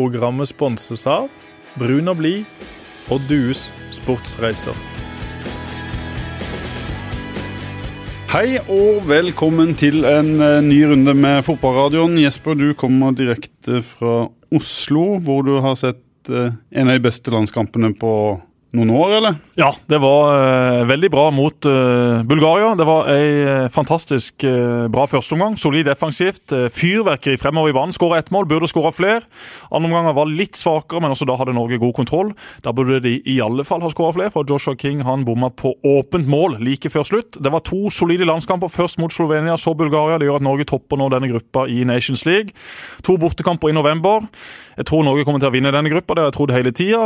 [0.00, 1.26] Programmet sponses av
[1.76, 2.46] Brun og blid
[3.12, 4.72] og Dues sportsreiser.
[8.30, 12.16] Hei og velkommen til en eh, ny runde med Fotballradioen.
[12.22, 17.34] Jesper, du kommer direkte fra Oslo, hvor du har sett eh, en av de beste
[17.34, 18.14] landskampene på
[18.78, 19.36] noen år, eller?
[19.60, 22.70] Ja, det var uh, veldig bra mot uh, Bulgaria.
[22.78, 24.46] Det var ei uh, fantastisk
[24.88, 25.58] bra førsteomgang.
[25.60, 26.54] Solid defensivt.
[26.72, 27.92] fyrverkeri fremover i banen.
[27.92, 29.20] Skåra ett mål, burde skåra flere.
[29.68, 32.30] Andre omganger var litt svakere, men også da hadde Norge god kontroll.
[32.64, 35.74] Da burde de i alle fall ha skåra flere, for Joshua King han bomma på
[35.84, 37.36] åpent mål like før slutt.
[37.36, 38.72] Det var to solide landskamper.
[38.72, 40.16] Først mot Slovenia, så Bulgaria.
[40.16, 42.56] Det gjør at Norge topper nå denne gruppa i Nations League.
[43.04, 44.24] To bortekamper i november.
[44.80, 47.04] Jeg tror Norge kommer til å vinne denne gruppa, det har jeg trodd hele tida.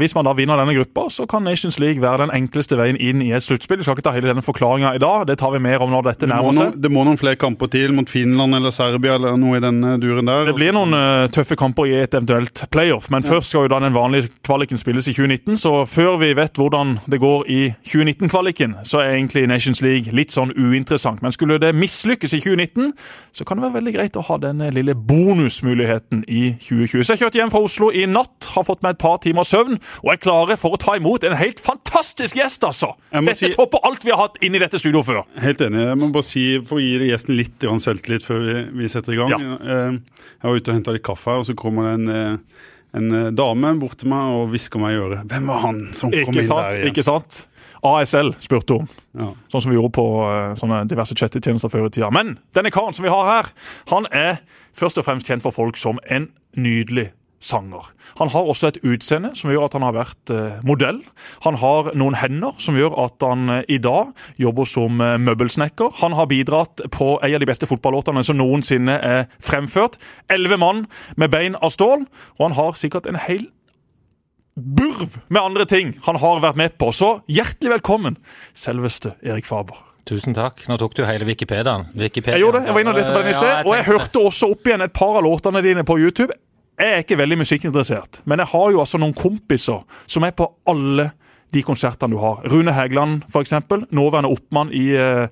[0.00, 3.20] Hvis man da vinner denne gruppa, så kan Nations League være den enkleste veien inn
[3.24, 3.80] i et sluttspill.
[3.82, 6.06] Vi skal ikke ta hele denne forklaringa i dag, det tar vi mer om når
[6.08, 6.78] dette nærmer seg.
[6.82, 10.28] Det må noen flere kamper til mot Finland eller Serbia eller noe i den duren
[10.28, 10.46] der.
[10.48, 13.34] Det blir noen uh, tøffe kamper i et eventuelt playoff, men ja.
[13.34, 15.58] først skal jo da den vanlige kvaliken spilles i 2019.
[15.60, 20.32] Så før vi vet hvordan det går i 2019-kvaliken, så er egentlig Nations League litt
[20.34, 21.22] sånn uinteressant.
[21.24, 22.92] Men skulle det mislykkes i 2019,
[23.36, 27.04] så kan det være veldig greit å ha denne lille bonusmuligheten i 2020.
[27.04, 29.78] Så jeg kjørte hjem fra Oslo i natt, har fått meg et par timer søvn
[30.02, 32.92] og er klare for å ta imot en helt fantastisk gjest, altså!
[33.10, 35.22] Dette si, topper alt vi har hatt inn i dette studioet før.
[35.42, 35.82] Helt enig.
[35.88, 39.20] Jeg må bare si, for å gi gjesten litt selvtillit før vi, vi, setter i
[39.20, 39.32] gang.
[39.32, 39.56] Ja.
[39.60, 42.60] Eh, jeg var ute og henta litt kaffe, og så kommer det en eh,
[42.92, 45.22] en eh, dame bort til meg og hvisker meg i øret.
[45.30, 46.90] Hvem var han som kom ikke inn sant, der igjen?
[46.92, 47.38] Ikke sant?
[47.88, 48.90] ASL spurte hun.
[49.16, 49.30] Ja.
[49.50, 50.04] Sånn som vi gjorde på
[50.60, 52.12] sånne diverse chattetjenester før i tida.
[52.14, 53.48] Men denne karen som vi har her,
[53.90, 54.42] han er
[54.76, 57.08] først og fremst kjent for folk som en nydelig
[57.42, 57.90] sanger.
[58.20, 61.00] Han har også et utseende som gjør at han har vært eh, modell.
[61.46, 65.98] Han har noen hender som gjør at han eh, i dag jobber som eh, møbelsnekker.
[66.02, 69.98] Han har bidratt på en av de beste fotballåtene som noensinne er fremført.
[70.32, 72.06] Elleve mann med bein av stål,
[72.38, 73.48] og han har sikkert en hel
[74.52, 76.92] burv med andre ting han har vært med på.
[76.94, 78.20] Så hjertelig velkommen,
[78.54, 79.80] selveste Erik Faber.
[80.08, 80.64] Tusen takk.
[80.66, 81.86] Nå tok du hele Wikipediaen.
[81.94, 82.34] Wikipedia.
[82.34, 82.68] Jeg gjorde det.
[82.68, 83.68] Jeg var inne og leste på den i sted.
[83.68, 86.34] og jeg hørte også opp igjen et par av låtene dine på YouTube.
[86.80, 90.48] Jeg er ikke veldig musikkinteressert, men jeg har jo altså noen kompiser som er på
[90.70, 91.10] alle
[91.52, 92.40] de konsertene du har.
[92.48, 93.52] Rune Hægeland, f.eks.
[93.92, 95.26] Nåværende oppmann i uh,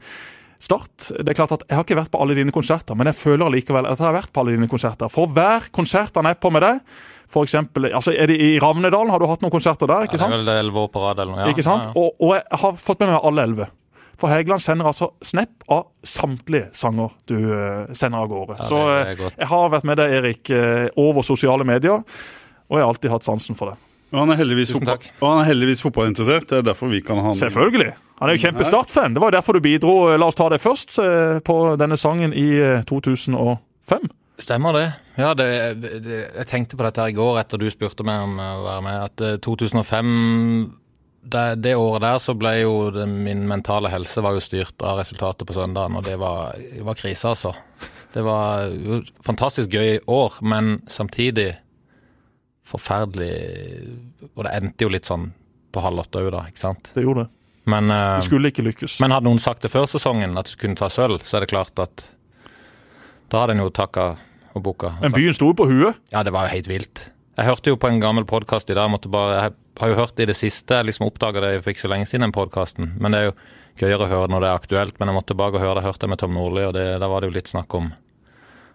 [0.61, 1.07] Start.
[1.17, 3.47] Det er klart at Jeg har ikke vært på alle dine konserter, men jeg føler
[3.47, 5.09] allikevel at jeg har vært på alle dine konserter.
[5.09, 6.83] For hver konsert han er på med deg,
[7.33, 10.05] for eksempel, altså er det I Ravnedalen har du hatt noen konserter der?
[10.05, 10.35] ikke sant?
[10.35, 11.47] Ja, det er vel elleve år på rad eller noe.
[11.47, 11.55] Ja.
[11.55, 11.89] Ikke sant?
[11.89, 12.03] Ja, ja.
[12.03, 13.71] Og, og, jeg har fått med meg alle elleve.
[14.21, 18.57] For Hægeland sender altså snap av samtlige sanger du uh, sender av gårde.
[18.59, 22.03] Ja, så uh, jeg har vært med deg, Erik, uh, over sosiale medier,
[22.69, 23.81] og jeg har alltid hatt sansen for det.
[24.11, 26.49] Og han er heldigvis, fotball, han er heldigvis fotballinteressert.
[26.51, 27.93] Det er derfor vi kan ha Selvfølgelig.
[28.19, 29.15] Han er jo kjempestartfan.
[29.15, 30.99] Det var jo derfor du bidro, la oss ta det først,
[31.47, 32.49] på denne sangen i
[32.91, 34.11] 2005.
[34.43, 34.85] Stemmer det.
[35.15, 35.47] Ja, det,
[35.79, 38.85] det, jeg tenkte på dette her i går etter du spurte meg om å være
[38.89, 40.11] med, at 2005
[41.21, 45.01] det, det, året der så ble jo det, min mentale helse var jo styrt av
[45.03, 47.53] resultatet på søndagen, og det var, det var krise, altså.
[48.11, 51.53] Det var jo fantastisk gøy år, men samtidig
[52.71, 53.31] forferdelig
[54.37, 55.31] Og det endte jo litt sånn
[55.75, 56.91] på halv åtte òg, da, ikke sant?
[56.95, 57.31] Det gjorde det.
[57.71, 58.97] Men, uh, det skulle ikke lykkes.
[59.03, 61.53] Men hadde noen sagt det før sesongen, at du kunne ta sølv, så er det
[61.53, 62.09] klart at
[63.31, 64.07] da hadde en jo takka
[64.57, 64.97] og boka.
[65.03, 65.99] Men byen sto jo på huet?
[66.15, 67.05] Ja, det var jo helt vilt.
[67.39, 69.97] Jeg hørte jo på en gammel podkast i dag, jeg måtte bare jeg har jo
[69.97, 70.77] hørt i det siste.
[70.77, 72.93] Jeg liksom oppdaga det for ikke så lenge siden, den podkasten.
[73.01, 73.37] Men det er jo
[73.81, 74.99] gøyere å høre når det er aktuelt.
[75.01, 75.85] Men jeg måtte tilbake og høre det.
[75.85, 77.89] Jeg hørte det med Tom Nordli, og det, da var det jo litt snakk om,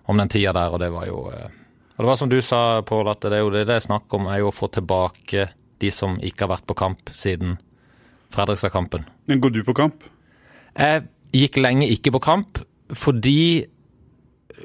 [0.10, 1.62] om den tida der, og det var jo eh,
[1.96, 4.18] Og det var som du sa, Pål, at det er jo det det er snakk
[4.18, 5.50] om, er jo å få tilbake
[5.84, 7.60] de som ikke har vært på kamp siden
[8.34, 9.06] Fredrikstad-kampen.
[9.30, 10.04] Men går du på kamp?
[10.76, 11.06] Jeg
[11.36, 13.66] gikk lenge ikke på kamp fordi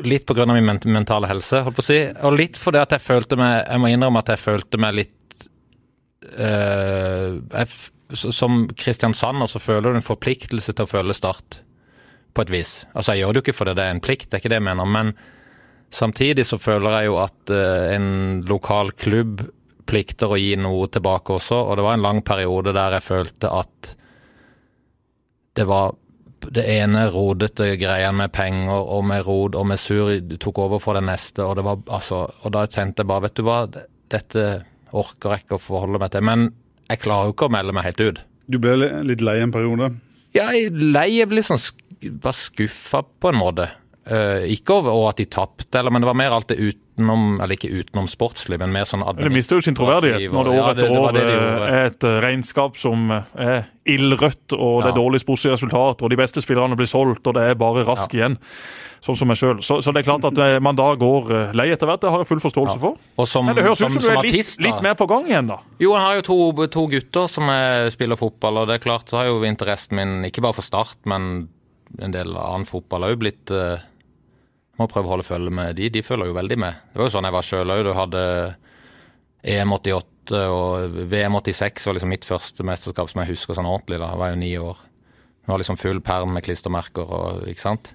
[0.06, 0.44] Litt pga.
[0.46, 1.96] min mentale helse, holdt på å si.
[2.22, 5.16] Og litt fordi at jeg følte meg Jeg må innrømme at jeg følte meg litt
[6.26, 7.64] uh,
[8.12, 11.62] Som kristiansander så føler du en forpliktelse til å følge Start,
[12.34, 12.72] på et vis.
[12.94, 14.60] Altså, jeg gjør det jo ikke fordi det er en plikt, det er ikke det
[14.60, 15.14] jeg mener, men
[15.90, 18.10] samtidig så føler jeg jo at eh, en
[18.46, 19.42] lokal klubb
[19.90, 23.50] plikter å gi noe tilbake også, og det var en lang periode der jeg følte
[23.50, 23.94] at
[25.58, 25.96] det var
[26.40, 30.96] det ene rodete greia med penger og med rod og med sur tok over for
[30.96, 33.58] det neste, og det var altså Og da tenkte jeg bare, vet du hva,
[34.14, 34.44] dette
[34.96, 36.24] orker jeg ikke å forholde meg til.
[36.26, 36.48] Men
[36.90, 38.22] jeg klarer jo ikke å melde meg helt ut.
[38.50, 38.76] Du ble
[39.06, 39.92] litt lei en periode?
[40.34, 41.08] Ja, jeg lei.
[41.18, 41.60] Jeg ble sånn
[42.22, 43.68] bare skuffa på en måte.
[44.08, 47.52] Eh, ikke over og at de tapte, men det var mer alt det utenom Eller
[47.52, 50.70] ikke utenom sportslig, men mer sånn Det mister jo sin troverdighet når det år Ja,
[50.70, 54.94] etter det år de eh, er et eh, regnskap som er ildrødt, og det er
[54.94, 54.96] Ja.
[54.96, 58.38] dårlige sportslige resultater, og de beste spillerne blir solgt, og det er bare rask igjen.
[59.04, 59.60] Sånn som meg sjøl.
[59.64, 62.00] Så, så det er klart at man da går lei etter hvert.
[62.00, 62.96] Det har jeg full forståelse for.
[63.26, 65.60] Som, Men det høres ut som du er litt, litt mer på gang igjen, da.
[65.80, 69.08] Jo, jeg har jo to, to gutter som er, spiller fotball, og det er klart
[69.12, 71.48] så har jo interessen min, ikke bare for Start, men
[71.98, 73.80] en del annen fotball òg blitt eh,
[74.78, 75.90] Må prøve å holde følge med de.
[75.92, 76.74] De følger jo veldig med.
[76.92, 77.82] Det var jo sånn jeg var sjøl òg.
[77.84, 78.22] Du hadde
[79.42, 83.98] EM 88 og VM 86 var liksom mitt første mesterskap som jeg husker sånn ordentlig.
[84.00, 84.80] da, Jeg var jo ni år.
[85.40, 87.92] Det var liksom full perm med klistremerker og ikke sant.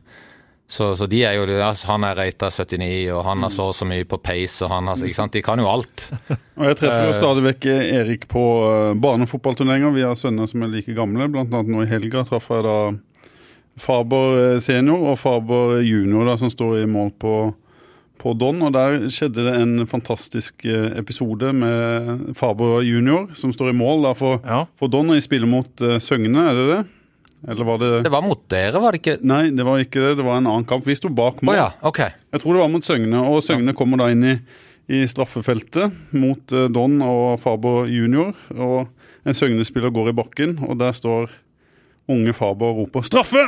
[0.68, 3.76] Så, så de er jo ja, Han er rata 79, og han har så og
[3.78, 5.34] så mye på pace, og han har ikke sant.
[5.38, 6.08] De kan jo alt.
[6.58, 7.18] Og Jeg treffer jo Eh.
[7.20, 9.94] stadig vekk Erik på eh, barnefotballturneringer.
[9.94, 11.30] Vi har sønner som er like gamle.
[11.30, 12.78] Blant annet nå i helga traff jeg da
[13.82, 17.34] Faber eh, senior og Faber junior, da, som står i mål på,
[18.22, 18.62] på Don.
[18.64, 24.06] Og der skjedde det en fantastisk eh, episode med Faber junior, som står i mål
[24.08, 24.62] da for, Ja.
[24.80, 25.10] for Don.
[25.12, 26.84] Og de spiller mot uh, Søgne, er det det?
[27.52, 29.18] Eller var det Det var mot dere, var det ikke?
[29.22, 30.14] Nei, det var ikke det.
[30.18, 30.86] Det var en annen kamp.
[30.88, 32.00] Vi sto bak Å Oh, ja, ok.
[32.34, 34.36] Jeg tror det var mot Søgne, og Søgne kommer da inn i,
[34.90, 38.32] i straffefeltet mot uh, Don og Faber junior.
[38.56, 38.88] Og
[39.26, 41.30] en Søgne-spiller går i bakken, og der står
[42.08, 43.48] unge Faber roper 'straffe!'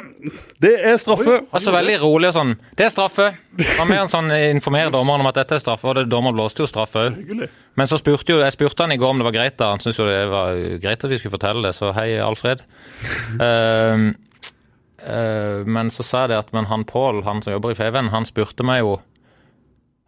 [0.61, 1.41] Det er straffe!
[1.53, 2.53] Altså Veldig rolig og sånn.
[2.77, 3.27] Det er straffe.
[3.57, 6.35] Var mer en sånn eh, informere dommeren om at dette er straffe, og det dommeren
[6.37, 7.49] blåste jo straffe òg.
[7.77, 9.57] Men så spurte jo, jeg spurte han i går om det var greit.
[9.57, 12.63] da Han syntes jo det var greit at vi skulle fortelle det, så hei, Alfred.
[13.37, 14.07] uh,
[15.13, 18.09] uh, men så sa jeg det at men han Pål, han som jobber i Feven,
[18.09, 18.97] han spurte meg jo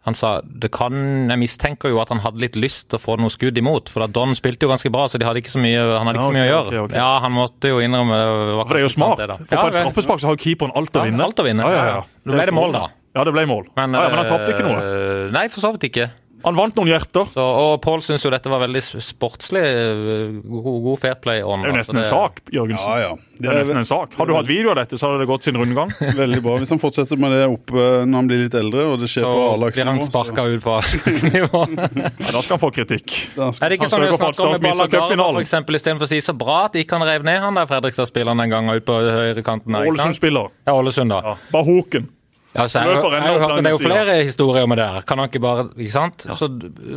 [0.08, 0.94] han sa det kan,
[1.28, 3.90] jeg mistenker jo at han hadde litt lyst til å få noe skudd imot.
[3.92, 6.44] For Don spilte jo ganske bra, så de hadde mye, han hadde ikke så mye
[6.46, 6.66] å gjøre.
[6.70, 6.96] Okay, okay.
[7.02, 8.30] Ja, Han måtte jo innrømme det.
[8.56, 9.20] var For det er jo smart.
[9.20, 9.36] det.
[9.44, 11.26] For på et straffespark så har keeperen alt å vinne.
[11.28, 11.68] alt å vinne.
[11.68, 12.00] Ja, ja, ja.
[12.24, 12.86] Det ble det mål, da.
[13.10, 13.68] Ja, det ble mål.
[13.76, 14.80] Men, men han tapte ikke noe.
[14.80, 16.08] eh, Nei, for så vidt ikke.
[16.44, 17.26] Han vant noen hjerter.
[17.34, 19.60] Så, og Pål syns jo dette var veldig sportslig.
[19.62, 21.60] eh, God, god fair play on.
[21.62, 22.90] Det er jo altså, nesten en sak, Jørgensen.
[22.90, 23.16] Ja, ja.
[23.40, 24.14] Det er nesten en sak.
[24.18, 25.90] Har du hatt video av dette, så hadde det gått sin rundgang.
[26.22, 26.56] Veldig bra.
[26.60, 29.24] Hvis han fortsetter med det opp eh, når han blir litt eldre, og det skjer
[29.24, 29.38] Så på
[29.70, 31.62] blir han A-lagsnivå så- sparka ut på A-lagsnivå.
[32.20, 33.08] Ja, da skal han få kritikk.
[33.10, 35.46] skal- Er det ikke Han sånn sørger snakker om Start med cupfinalen.
[35.66, 38.50] for istedenfor å si så bra at de kan rev ned han der Fredrikstad-spilleren den
[38.52, 39.74] gangen ut på høyrekanten?
[39.76, 40.50] Ålesund-spiller.
[40.66, 41.20] Ja, Ålesund, da.
[41.24, 41.36] Ja.
[41.52, 42.08] Bahoken.
[42.54, 45.04] Ja, så jeg, jeg, jeg, jeg, det er jo flere historier med det her.
[45.06, 46.26] Kan han ikke bare Ikke sant?
[46.34, 46.48] Så,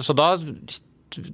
[0.02, 0.32] så da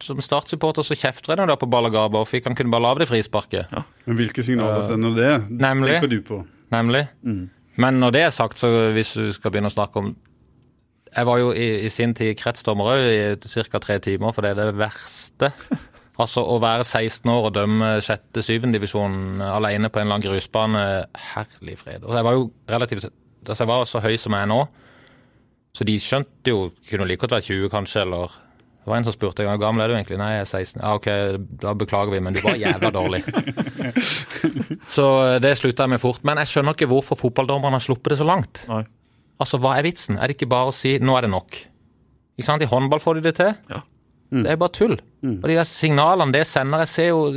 [0.04, 3.10] som Start-supporter så kjefter jeg da på Ballagaba, og fikk han kunne bare lage det
[3.12, 3.72] frisparket.
[4.06, 5.30] Men hvilke signaler sender det?
[5.50, 6.00] Nemlig.
[6.00, 6.40] Tenker du på?
[6.76, 7.06] Nemlig.
[7.80, 10.16] Men når det er sagt, så hvis du skal begynne å snakke om
[11.10, 13.80] Jeg var jo i, i sin tid kretsdommer òg i ca.
[13.82, 15.54] tre timer, for det er det verste.
[16.20, 20.82] Altså Å være 16 år og dømme sjette-syvende divisjon alene på en eller annen grusbane,
[21.32, 22.04] herlig fred.
[22.04, 23.08] Og jeg var jo relativt
[23.48, 24.60] Altså jeg var så høy som jeg er nå,
[25.78, 28.34] så de skjønte jo Kunne like godt vært 20, kanskje, eller
[28.80, 30.18] det var en som spurte hvor gammel er du egentlig.
[30.18, 30.80] Nei, jeg er 16.
[30.82, 31.08] Ja, ok,
[31.62, 33.20] da beklager vi, men du var jævla dårlig.
[34.96, 35.06] Så
[35.44, 36.24] det slutta jeg med fort.
[36.26, 38.64] Men jeg skjønner ikke hvorfor fotballdommerne har sluppet det så langt.
[38.72, 38.82] Nei.
[39.38, 40.18] Altså, Hva er vitsen?
[40.18, 41.60] Er det ikke bare å si 'nå er det nok'?
[42.40, 42.64] Ikke sant?
[42.66, 43.54] I håndball får de det til.
[43.70, 43.84] Ja.
[44.32, 45.00] Det er bare tull.
[45.26, 47.32] Og de der signalene det sender Jeg ser jo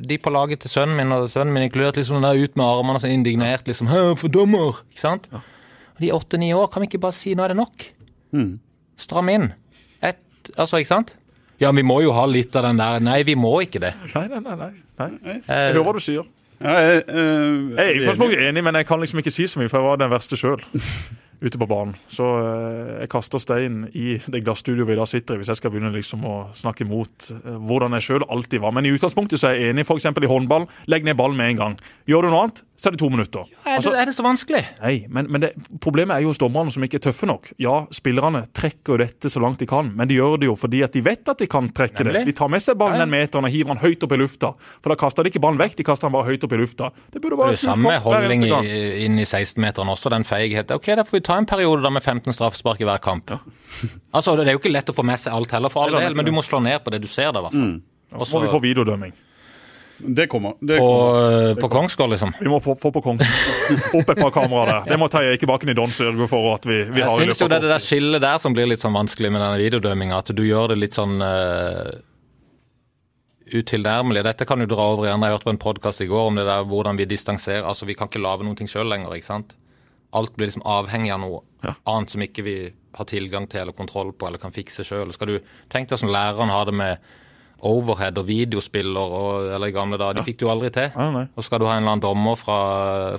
[0.00, 2.94] de på laget til sønnen min, og sønnen min inkludert, liksom der ut med armene
[2.96, 3.66] og så indignert.
[3.68, 4.80] liksom, Hæ, for dommer!
[4.90, 5.28] Ikke sant?
[5.32, 8.58] Og de er åtte-ni år, kan vi ikke bare si 'nå er det nok'?
[8.96, 9.52] Stram inn.
[10.02, 10.16] Et,
[10.56, 11.16] altså, ikke sant?
[11.60, 13.94] Ja, vi må jo ha litt av den der Nei, vi må ikke det.
[14.14, 14.56] Nei, nei, nei.
[14.56, 15.08] nei.
[15.22, 15.36] nei.
[15.36, 16.22] Eh, Jeg hører hva du sier.
[16.62, 19.58] Ja, jeg, øh, Jeg er i utgangspunktet enig, men jeg kan liksom ikke si så
[19.60, 20.62] mye, for jeg var den verste sjøl
[21.40, 21.94] ute på banen.
[22.10, 25.72] Så eh, jeg kaster stein i det glasstudioet vi da sitter i, hvis jeg skal
[25.74, 28.74] begynne liksom å snakke imot eh, hvordan jeg sjøl alltid var.
[28.76, 30.08] Men i utgangspunktet så er jeg enig, f.eks.
[30.10, 30.66] i håndball.
[30.90, 31.76] Legg ned ballen med en gang.
[32.10, 33.46] Gjør du noe annet, så er det to minutter.
[33.64, 34.62] er, Altså, det, er det så vanskelig?
[34.82, 37.52] Nei, men, men det, problemet er jo hos dommerne som ikke er tøffe nok.
[37.62, 40.82] Ja, spillerne trekker jo dette så langt de kan, men de gjør det jo fordi
[40.86, 42.24] at de vet at de kan trekke Nemlig.
[42.26, 42.32] det.
[42.32, 43.06] De tar med seg ballen Ja, ja.
[43.06, 44.52] den meteren og hiver den høyt opp i lufta.
[44.82, 46.90] For da kaster de ikke ballen vekk, de kaster den bare høyt opp i lufta.
[47.14, 50.78] Det burde Det er samme holdning inn i 16-meteren også, den feigheten.
[50.78, 53.30] Okay, da får vi ta en periode da med 15 straffespark i hver kamp.
[54.16, 56.16] Altså, Det er jo ikke lett å få med seg alt heller, for all del,
[56.16, 57.52] men du må slå ned på det du ser, der.
[57.52, 57.80] Mm.
[58.16, 59.12] Og Så må vi få videodømming.
[59.98, 60.54] Det kommer.
[60.60, 61.54] Det på, kommer.
[61.60, 62.32] på Kongsgård, liksom.
[62.40, 63.80] Vi må få, få på Kongsgård.
[63.98, 64.92] Opp et par kameraer der.
[64.92, 67.42] Det må Terje Eikebakken i Don sørge for at vi, vi Jeg har Jeg syns
[67.42, 70.20] jo det er det der skillet der som blir litt sånn vanskelig med denne videodømminga,
[70.22, 71.98] at du gjør det litt sånn uh,
[73.52, 74.22] utilnærmelig.
[74.30, 75.26] Dette kan du dra over igjen.
[75.26, 77.98] Jeg hørte på en podkast i går om det der hvordan vi distanserer Altså, vi
[77.98, 79.58] kan ikke lage noen ting sjøl lenger, ikke sant.
[80.16, 81.42] Alt blir liksom avhengig av noe
[81.84, 82.58] annet som ikke vi
[82.98, 85.12] har tilgang til eller kontroll på eller kan fikse sjøl.
[85.12, 87.10] Tenk deg hvordan læreren har det med
[87.66, 90.20] overhead og videospiller og, eller gamle dager.
[90.20, 90.90] De fikk du aldri til.
[90.94, 91.24] Nei, nei.
[91.34, 92.58] Og skal du ha en eller annen dommer fra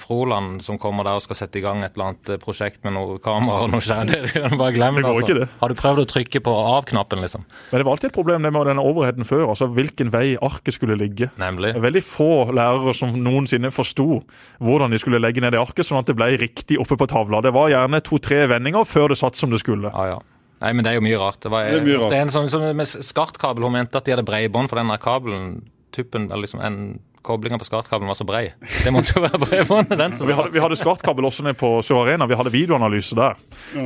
[0.03, 3.19] Froland som kommer der og skal sette i gang et eller annet prosjekt med noe
[3.23, 5.49] kamera og noe skjær, det bare glem Det går ikke, det.
[5.59, 7.45] Har du prøvd å trykke på av-knappen, liksom?
[7.71, 9.45] Men det var alltid et problem det med denne overheaden før.
[9.51, 11.31] altså Hvilken vei arket skulle ligge.
[11.41, 11.75] Nemlig.
[11.79, 14.21] Veldig få lærere som noensinne forsto
[14.63, 17.43] hvordan de skulle legge ned det arket, sånn at det ble riktig oppe på tavla.
[17.43, 19.91] Det var gjerne to-tre vendinger før det satt som det skulle.
[19.91, 20.19] Ja, ja.
[20.61, 21.39] Nei, men det er jo mye rart.
[21.39, 22.09] Det var Det mye rart.
[22.11, 23.63] det er en sånn som med skartkabel.
[23.63, 25.61] Hun mente at de hadde bredbånd for denne kabelen.
[25.95, 26.79] Tuppen, eller liksom en
[27.21, 28.53] Koblinga på skartkabelen var så brei.
[28.83, 30.13] Det måtte jo være bredbåndet, den.
[30.15, 32.27] som Vi hadde, vi hadde skartkabel også ned på Sør Arena.
[32.29, 33.35] Vi hadde videoanalyse der.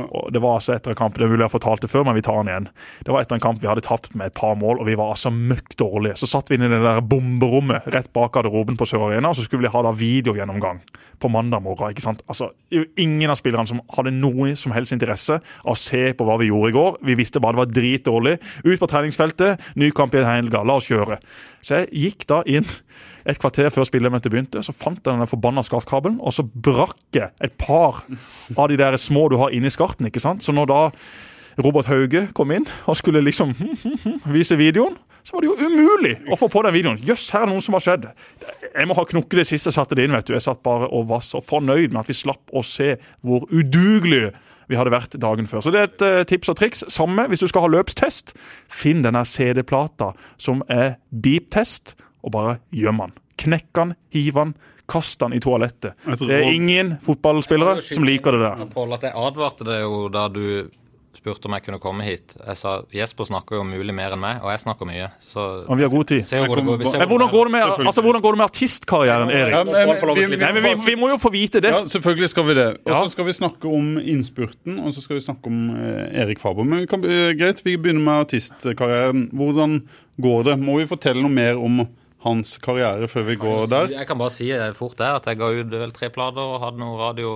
[0.06, 2.06] Og Det var altså etter en kamp, det er mulig jeg har fortalt det før,
[2.08, 2.68] men vi tar den igjen.
[3.04, 5.14] Det var etter en kamp vi hadde tapt med et par mål, og vi var
[5.16, 6.18] altså møkk dårlige.
[6.20, 9.38] Så satt vi inne i det der bomberommet rett bak garderoben på Sør Arena, og
[9.38, 10.82] så skulle vi ha da videogjennomgang
[11.22, 11.90] på mandag morgen.
[11.94, 12.22] ikke sant?
[12.28, 12.50] Altså,
[12.98, 16.50] Ingen av spillerne som hadde noe som helst interesse av å se på hva vi
[16.50, 16.98] gjorde i går.
[17.06, 18.36] Vi visste bare det var dritdårlig.
[18.64, 21.20] Ut på treningsfeltet, ny kamp i helga, la oss kjøre.
[21.64, 22.66] Så jeg gikk da inn
[23.24, 27.32] et kvarter før spillemøtet begynte, så fant jeg den forbanna skartkabelen, og så brakk jeg
[27.44, 28.02] et par
[28.56, 30.06] av de der små du har inni skarten.
[30.06, 30.44] ikke sant?
[30.44, 30.80] Så når da
[31.64, 33.54] Robert Hauge kom inn og skulle liksom
[34.36, 37.00] vise videoen, så var det jo umulig å få på den videoen.
[37.00, 38.10] Jøss, her er noe som har skjedd.
[38.74, 40.12] Jeg må ha knukket det siste jeg satte det inn.
[40.12, 40.34] vet du.
[40.36, 44.34] Jeg satt bare og var så fornøyd med at vi slapp å se hvor udugelige
[44.68, 45.64] vi hadde vært dagen før.
[45.64, 46.84] Så det er et uh, tips og triks.
[46.92, 48.34] Samme hvis du skal ha løpstest.
[48.72, 53.18] Finn denne CD-plata som er beep-test, og bare gjemme den.
[53.44, 54.54] Knekk den, hiv den,
[54.88, 55.94] kast den i toalettet.
[56.08, 58.64] Et Det er ingen fotballspillere som liker det der.
[58.74, 60.70] Pål, at jeg advarte deg jo da du
[61.14, 62.34] spurte om jeg kunne komme hit.
[62.36, 65.06] Jeg sa Jesper snakker jo om mulig mer enn meg, og jeg snakker mye.
[65.24, 66.24] Så men vi har god tid.
[66.26, 66.82] hvor det går.
[66.98, 69.54] Men hvordan går det med, altså, hvordan går det med artistkarrieren, Erik?
[69.54, 70.40] Ja, men, vi, vi.
[70.42, 71.70] Nei, vi, vi må jo få vite det.
[71.72, 72.66] ja, selvfølgelig skal vi det.
[72.82, 73.08] Og så Ja.
[73.14, 76.64] skal vi snakke om innspurten, og så skal vi snakke om eh, Erik Faber.
[76.66, 79.30] Men kan, eh, greit, vi begynner med artistkarrieren.
[79.32, 79.80] Hvordan
[80.20, 80.58] går det?
[80.60, 81.86] Må vi fortelle noe mer om
[82.24, 83.90] hans karriere før vi går der?
[83.98, 86.60] Jeg kan bare si eh, fort der at jeg ga ut vel tre plater og
[86.64, 87.34] hadde noe radio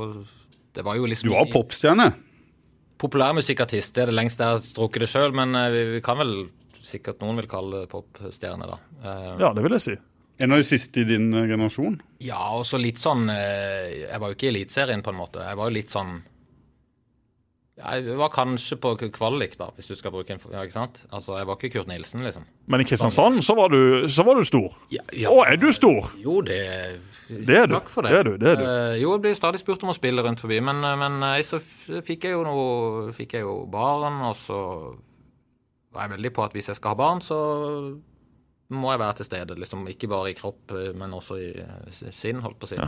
[0.75, 2.11] Det var jo liksom Du var popstjerne.
[2.99, 3.95] populærmusikkartist.
[3.95, 6.33] Det er det lengste jeg har strukket det sjøl, men eh, vi, vi kan vel
[6.89, 8.79] sikkert noen vil kalle det popstjerne, da.
[9.03, 9.97] Eh, Ja, det vil jeg si.
[10.39, 11.97] En av de siste i din generasjon.
[12.23, 15.43] Ja, og så litt sånn eh, Jeg var jo ikke i Eliteserien, på en måte.
[15.43, 16.21] Jeg var jo litt sånn
[17.79, 20.97] Jeg var kanskje på kvalik, da, hvis du skal bruke en Ja, ikke sant?
[21.15, 22.47] Altså, jeg var ikke Kurt Nilsen, liksom.
[22.67, 24.75] Men i Kristiansand så var du, så var du stor.
[24.91, 25.31] Ja, ja.
[25.31, 26.09] Å, er du stor?
[26.19, 26.59] Jo, det
[27.29, 27.77] Det er du.
[27.77, 28.11] Takk for det.
[28.11, 28.65] Det er du, det er du.
[28.67, 31.43] Eh, jo, jeg blir stadig spurt om å spille rundt forbi, men, eh, men eh,
[31.47, 34.59] så fikk jeg jo noe Fikk jeg jo barn, og så
[35.95, 37.39] var jeg veldig på at hvis jeg skal ha barn, så
[38.75, 39.57] må jeg være til stede.
[39.57, 41.53] liksom Ikke bare i kropp, men også i
[41.95, 42.81] sinn, holdt på å si.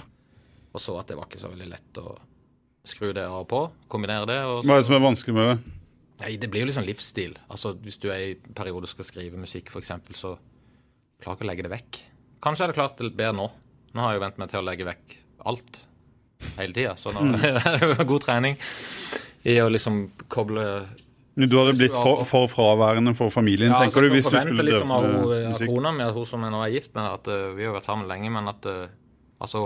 [0.74, 2.10] Og så at det var ikke så veldig lett å
[2.86, 3.60] skru det av og på.
[3.92, 4.38] Kombinere det.
[4.48, 5.76] Og Hva er det som er vanskelig med det?
[6.20, 7.36] nei, det blir jo liksom livsstil.
[7.48, 10.34] Altså, Hvis du er i periode skal skrive musikk, f.eks., så
[11.20, 12.00] klarer ikke å legge det vekk.
[12.44, 13.46] Kanskje er det klart det bedre nå.
[13.94, 15.16] Nå har jeg jo vent meg til å legge vekk
[15.48, 15.80] alt
[16.56, 18.56] hele tida, så nå er det jo god trening
[19.48, 20.64] i å liksom koble
[21.36, 24.66] Du hadde blitt for, for fraværende for familien, Ja, tenker altså, du, hvis du skulle
[24.68, 25.72] liksom med av musikk?
[25.72, 28.08] kona mi, hun som jeg nå er gift med, at uh, vi har vært sammen
[28.10, 28.92] lenge, men at uh,
[29.40, 29.64] altså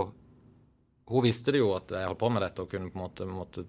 [1.07, 3.25] Hun visste det jo at jeg holdt på med dette og kunne på en måte,
[3.29, 3.65] måtte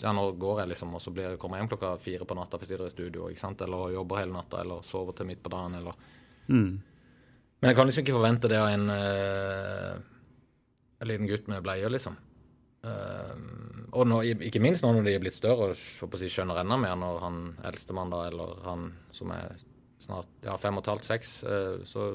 [0.00, 2.58] ja, nå går jeg liksom, og så blir kommer jeg hjem klokka fire på natta
[2.58, 3.60] for jeg er i studio, ikke sant?
[3.64, 5.94] eller jobber hele natta, eller sover til midt på dagen, eller
[6.50, 6.80] Mm.
[7.60, 10.00] Men jeg kan liksom ikke forvente det av en, uh,
[10.98, 12.16] en liten gutt med bleie, liksom.
[12.82, 13.36] Uh,
[13.92, 16.30] og nå, ikke minst nå når de er blitt større og så på å si,
[16.32, 19.60] skjønner enda mer, når han eldstemann da, eller han som er
[20.00, 22.14] snart ja, fem og et halvt, seks, uh, så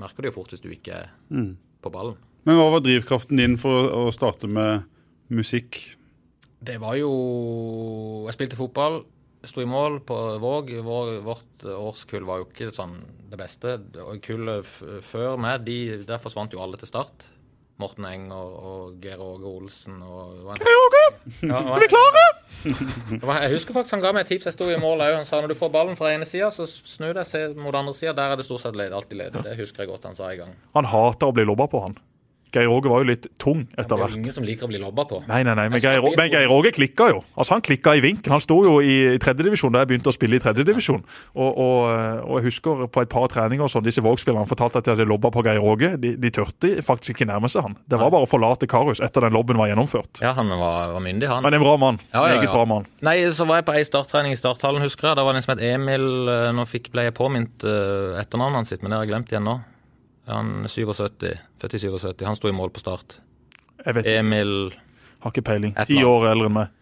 [0.00, 1.52] merker du jo fort hvis du ikke er Mm.
[1.84, 2.16] på ballen.
[2.46, 4.84] Men hva var drivkraften din for å starte med
[5.34, 5.80] musikk?
[6.66, 7.10] Det var jo
[8.28, 9.00] Jeg spilte fotball,
[9.46, 10.72] sto i mål på Våg.
[10.82, 12.96] Vår, vårt årskull var jo ikke sånn
[13.30, 13.76] det beste.
[14.24, 15.76] Kullet f- før meg, de,
[16.06, 17.26] der forsvant jo alle til start.
[17.76, 18.32] Morten Enger
[18.64, 21.02] og Geir Åge Olsen og Geir Åge!
[21.44, 22.22] ja, Er vi klare?
[22.64, 24.48] Jeg husker faktisk han ga meg et tips.
[24.48, 25.12] Jeg sto i mål òg.
[25.18, 27.92] Han sa når du får ballen fra ene sida, så snu deg, se mot andre
[27.94, 28.14] sida.
[28.16, 29.42] Der er det stort sett ledig, alltid ledig.
[29.44, 30.54] Det husker jeg godt han sa i gang.
[30.78, 31.98] Han hater å bli lobba på, han.
[32.54, 34.14] Geir Åge var jo litt tung etter hvert.
[34.14, 35.18] Det er jo ingen som liker å bli lobba på.
[35.28, 37.22] Nei, nei, nei, men skal Geir, men Geir Åge klikka jo.
[37.36, 38.32] Altså, Han klikka i vinkel.
[38.32, 41.02] Han sto jo i tredjedivisjon da jeg begynte å spille i tredjedivisjon.
[41.34, 41.80] Og, og,
[42.24, 45.32] og jeg husker på et par treninger sånn, disse Våg-spillerne fortalte at de hadde lobba
[45.34, 45.92] på Geir Åge.
[46.00, 47.76] De, de turte faktisk ikke nærme seg han.
[47.86, 50.22] Det var bare å forlate Karus etter den lobben var gjennomført.
[50.24, 51.42] Ja, han var, var myndig, han.
[51.44, 52.00] Men en bra mann.
[52.12, 52.54] Ja, ja, Meget ja.
[52.54, 52.88] bra mann.
[53.06, 55.18] Nei, så var jeg på ei starttrening i starthallen, husker jeg.
[55.18, 56.06] Da var det en som het Emil.
[56.32, 59.46] eh, Nå fikk, ble jeg påminnet eh, etternavnet hans men det har jeg glemt igjen
[59.46, 59.56] nå.
[60.26, 62.24] Han er 77, født i 77.
[62.26, 63.18] Han sto i mål på start.
[63.84, 64.54] Jeg vet ikke, Emil
[65.22, 65.76] har ikke peiling.
[65.86, 66.72] Ti år eldre enn meg.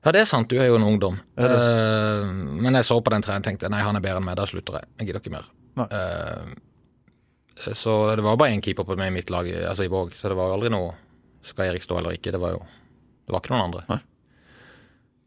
[0.00, 1.18] Ja, det er sant, du er jo en ungdom.
[1.36, 2.24] Uh.
[2.56, 4.46] Men jeg så på den treningen og tenkte nei, han er bedre enn meg, da
[4.48, 4.90] slutter jeg.
[5.00, 5.50] Jeg gidder ikke mer.
[5.84, 10.14] Eh, så det var bare én keeper på meg i mitt lag, altså i Våg,
[10.16, 10.94] så det var jo aldri noe
[11.46, 12.32] Skal Erik stå eller ikke?
[12.34, 13.84] Det var jo Det var ikke noen andre.
[13.88, 14.00] Nei.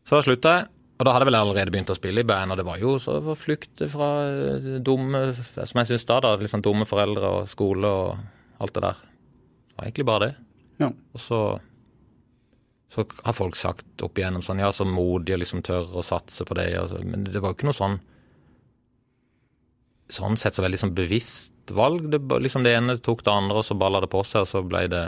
[0.04, 2.54] Så da slutta jeg, og da hadde jeg vel allerede begynt å spille i band,
[2.54, 6.36] og det var jo så for flukt fra eh, dumme Som jeg syns da, da.
[6.40, 9.02] Liksom dumme foreldre og skole og alt det der.
[9.02, 10.34] Det var egentlig bare det.
[10.84, 10.92] Ja.
[10.94, 11.44] Og så
[12.94, 16.46] så har folk sagt opp igjennom sånn Ja, så modig og liksom tør å satse
[16.46, 16.68] på det.
[16.92, 17.98] Så, men det var jo ikke noe sånn
[20.14, 22.04] Sånn sett så veldig sånn bevisst valg.
[22.12, 24.62] Det, liksom det ene tok det andre, og så balla det på seg, og så
[24.62, 25.08] ble det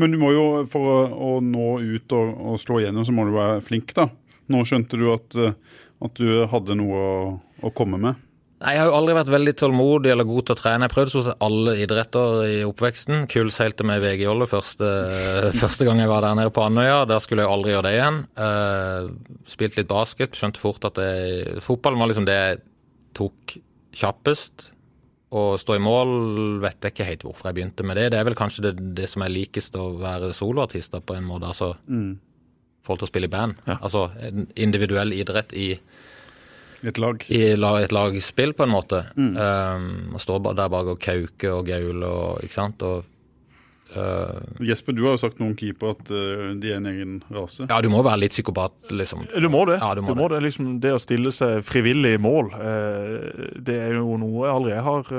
[0.00, 3.26] Men du må jo, for å, å nå ut og, og slå igjennom, så må
[3.28, 4.06] du være flink, da.
[4.52, 5.58] Nå skjønte du at, eh,
[6.04, 7.20] at du hadde noe å,
[7.64, 8.24] å komme med.
[8.58, 10.86] Nei, Jeg har jo aldri vært veldig tålmodig eller god til å trene.
[10.88, 13.28] Jeg prøvde stort sett alle idretter i oppveksten.
[13.30, 14.88] Kullseilte med VG Jolle første,
[15.62, 17.04] første gang jeg var der nede på Andøya.
[17.10, 18.18] Der skulle jeg aldri gjøre det igjen.
[18.34, 22.60] Uh, spilte litt basket, skjønte fort at jeg, fotballen var liksom det jeg
[23.18, 23.56] tok
[24.02, 24.72] kjappest.
[25.28, 26.12] Å stå i mål
[26.64, 28.08] vet jeg ikke helt hvorfor jeg begynte med det.
[28.10, 31.52] Det er vel kanskje det, det som er likest å være soloartist på en måte.
[31.52, 31.76] Altså
[32.88, 33.60] forhold til å spille i band.
[33.76, 35.68] Altså en individuell idrett i
[36.86, 37.24] Et lag.
[37.28, 39.02] i et lagspill, på en måte.
[39.18, 42.82] Um, og står der bak og kauker og gauler og Ikke sant.
[42.86, 43.04] Og
[43.96, 47.16] uh, Jesper, du har jo sagt noe om keeper at uh, de er en egen
[47.34, 47.66] rase.
[47.68, 49.26] Ja, du må være litt psykopat, liksom.
[49.32, 49.78] Du må det.
[49.80, 50.42] Ja, du må det.
[50.44, 54.78] Liksom, det å stille seg frivillig i mål, uh, det er jo noe jeg aldri
[54.88, 55.12] har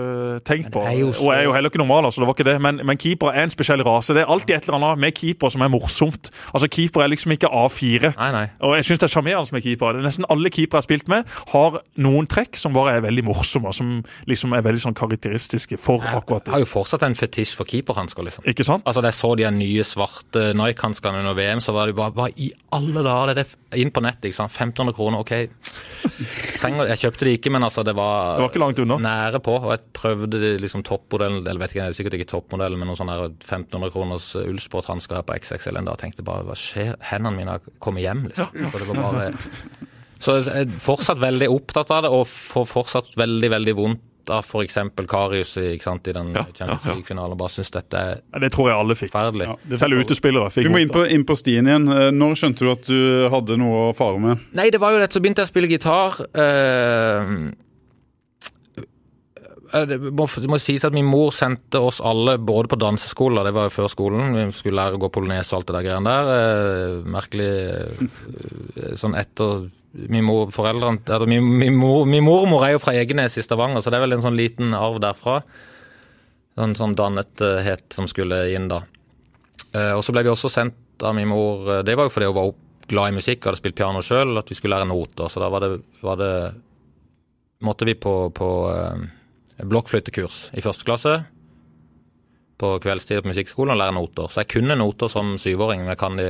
[0.47, 0.83] tenkt på.
[0.85, 2.57] det er så- Og jeg er jo heller ikke normal, altså, det var ikke det.
[2.61, 4.13] Men, men keeper er en spesiell rase.
[4.13, 6.29] Det er alltid et eller annet med keeper som er morsomt.
[6.53, 8.13] Altså, Keeper er liksom ikke A4.
[8.15, 8.45] Nei, nei.
[8.61, 9.93] Og jeg syns det er sjarmerende med keeper.
[9.93, 13.01] Det er Nesten alle keepere jeg har spilt med, har noen trekk som bare er
[13.05, 17.03] veldig morsomme, og som liksom er veldig sånn karakteristiske for akkurat Jeg har jo fortsatt
[17.07, 18.45] en fetisj for keeperhansker, liksom.
[18.49, 18.83] Ikke sant?
[18.87, 22.27] Altså, Da jeg så de nye svarte Nike-hanskene under VM, så var det bare Hva
[22.35, 24.25] i alle dager er det f- inn på nettet?
[24.31, 24.51] ikke sant?
[24.51, 25.33] 1500 kroner, OK.
[26.59, 28.97] Trenger, jeg kjøpte de ikke, men altså, det var, Det var ikke langt unna.
[29.05, 29.55] nære på.
[29.59, 32.89] Og jeg prøvde de liksom toppmodellen, eller vet ikke, det er sikkert ikke toppmodellen, men
[32.91, 35.97] noen sånne 1500 kroners ullsporthansker her på XXL en dag.
[36.01, 36.95] Tenkte bare hva skjer?
[37.11, 38.51] Hendene mine har kommet hjem, liksom.
[38.71, 39.31] For det var bare
[40.19, 44.01] Så jeg er fortsatt veldig opptatt av det, og får fortsatt veldig, veldig vondt
[44.33, 44.77] av f.eks.
[45.09, 46.85] Karius sant, i den Ja, Champions.
[46.85, 47.37] League-finalen.
[47.39, 49.13] Bare syns dette er Ja, Det tror jeg alle fikk.
[49.13, 51.87] Ja, Selv utespillere fikk Vi må inn på, inn på stien igjen.
[51.89, 54.45] Eh, Når skjønte du at du hadde noe å fare med?
[54.53, 56.19] Nei, det var jo dette, så begynte jeg å spille gitar.
[56.33, 57.23] eh,
[59.73, 63.43] eh, det må, det må sies at Min mor sendte oss alle både på danseskoler,
[63.49, 64.33] det var jo før skolen.
[64.37, 67.03] Vi skulle lære å gå polonese og alt det der greiene der.
[67.17, 67.51] merkelig
[69.01, 73.39] sånn etter Min mor, foreldrene, eller min, min, mor, min mormor er jo fra Egenes
[73.41, 75.39] i Stavanger, så det er vel en sånn liten arv derfra.
[76.61, 78.83] En sånn dannethet som skulle inn da.
[79.73, 82.29] Eh, og så ble vi også sendt av min mor eh, Det var jo fordi
[82.29, 82.53] hun var
[82.89, 85.29] glad i musikk hadde spilt piano sjøl, at vi skulle lære noter.
[85.29, 85.75] Så da var det,
[86.05, 86.33] var det
[87.59, 89.01] Måtte vi på, på eh,
[89.67, 91.15] blokkfløytekurs i første klasse.
[92.59, 94.29] På kveldstid på musikkskolen og lære noter.
[94.31, 96.29] Så jeg kunne noter som syvåring, men jeg kan de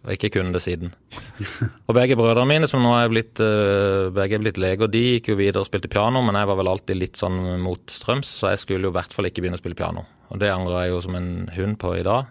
[0.00, 0.94] og ikke kunne det siden.
[1.88, 5.32] Og begge brødrene mine, som nå er blitt, eh, begge er blitt leger, de gikk
[5.32, 8.62] jo videre og spilte piano, men jeg var vel alltid litt sånn motstrøms, så jeg
[8.62, 10.06] skulle jo i hvert fall ikke begynne å spille piano.
[10.32, 12.30] Og det angrer jeg jo som en hund på i dag.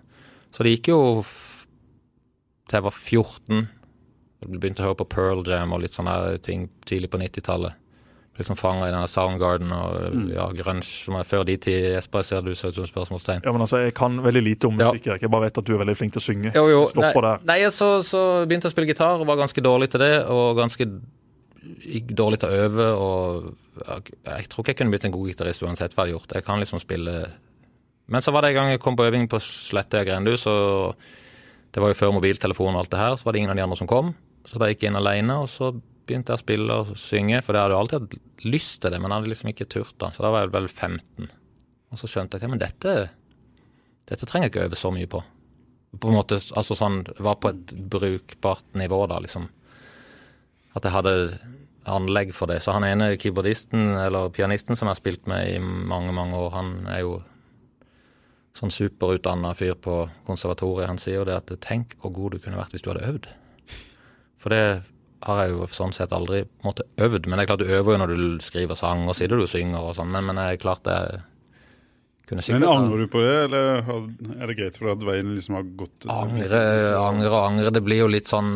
[0.55, 1.01] Så det gikk jo
[2.69, 3.67] til jeg var 14.
[4.39, 7.78] Jeg begynte å høre på Pearl Jam og litt sånne ting tidlig på 90-tallet.
[8.39, 11.89] Liksom fanga i denne Soundgarden og ja, grunge som er før de tid.
[11.97, 13.43] Jesper, ser du ser ut som spørsmålstegn.
[13.43, 14.93] Ja, men altså, Jeg kan veldig lite om Ja.
[14.95, 16.53] Jeg bare vet at du er veldig flink til å synge.
[16.55, 16.85] Jo, jo.
[16.95, 17.43] Nei, der.
[17.43, 20.13] nei så, så begynte jeg å spille gitar og var ganske dårlig til det.
[20.31, 20.87] Og ganske
[22.15, 22.87] dårlig til å øve.
[22.95, 23.51] og
[23.83, 26.35] jeg, jeg tror ikke jeg kunne blitt en god gitarist uansett hva jeg hadde gjort.
[26.39, 27.19] Jeg kan liksom spille
[28.07, 30.95] Men så var det en gang jeg kom på øving på Slettøya grendehus, og
[31.75, 33.67] det var jo før mobiltelefon og alt det her, så var det ingen av de
[33.67, 34.15] andre som kom.
[34.47, 35.69] Så da gikk jeg inn alene, og så
[36.09, 38.99] begynte jeg å spille og synge, for jeg hadde jo alltid hatt lyst til det,
[38.99, 40.11] men jeg hadde liksom ikke turt da.
[40.15, 41.29] Så da var jeg vel 15.
[41.89, 42.95] Og så skjønte jeg at ja, men dette,
[44.09, 45.23] dette trenger jeg ikke øve så mye på
[45.97, 49.47] på en måte, altså sånn, var på et brukbart nivå da, liksom.
[50.77, 51.13] At jeg hadde
[51.89, 52.59] anlegg for det.
[52.61, 56.53] Så han ene keyboardisten, eller pianisten som jeg har spilt med i mange, mange år,
[56.53, 57.17] han er jo
[58.57, 60.89] sånn superutdanna fyr på konservatoriet.
[60.91, 63.29] Han sier jo det at tenk hvor god du kunne vært hvis du hadde øvd.
[64.39, 64.63] For det
[65.25, 67.73] har jeg jo sånn sett aldri på en måte øvd, men det er klart du
[67.73, 70.39] øver jo når du skriver sang, og sitter du og synger og sånn, men, men
[70.39, 70.99] det er klart det
[72.29, 75.35] kunne sikkert Men Angrer du på det, eller er det greit for deg at veien
[75.35, 76.63] liksom har gått Angre,
[77.01, 77.73] angre og angre.
[77.73, 78.51] Det blir jo litt sånn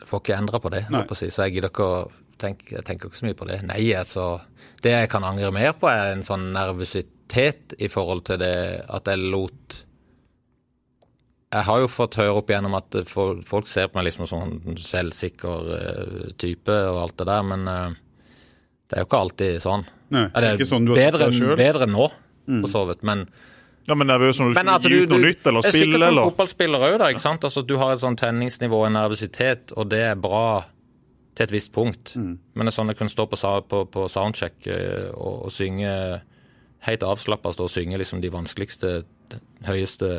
[0.00, 2.04] Jeg får ikke endra på det, på si, så jeg gidder ikke å
[2.40, 3.60] tenke, jeg tenker ikke så mye på det.
[3.68, 4.28] Nei, altså
[4.82, 8.56] Det jeg kan angre mer på, er en sånn nervøsitet i forhold til det
[8.88, 9.83] at jeg lot
[11.54, 14.78] Jeg har jo fått høre opp igjennom at folk ser på meg liksom som en
[14.80, 17.94] selvsikker eh, type og alt det der, men eh,
[18.90, 19.84] Det er jo ikke alltid sånn.
[20.14, 21.54] Nei, det er ikke sånn du har bedre, sjøl.
[21.58, 22.08] bedre nå,
[22.48, 23.06] for så vidt.
[23.06, 23.24] Men,
[23.88, 25.70] Ja, men Nervøs når du men at gi du, ut noe du nytt eller det
[25.70, 26.28] er sikkert som eller?
[26.30, 27.08] fotballspiller òg, da.
[27.12, 27.44] ikke sant?
[27.44, 30.44] Altså, du har et sånn tenningsnivå, en nervøsitet, og det er bra
[31.34, 32.14] til et visst punkt.
[32.16, 33.38] Men det er sånn jeg kunne stå på,
[33.68, 35.90] på, på soundcheck eh, og, og synge
[36.84, 38.94] helt avslappa, stå og synge liksom de vanskeligste,
[39.68, 40.14] høyeste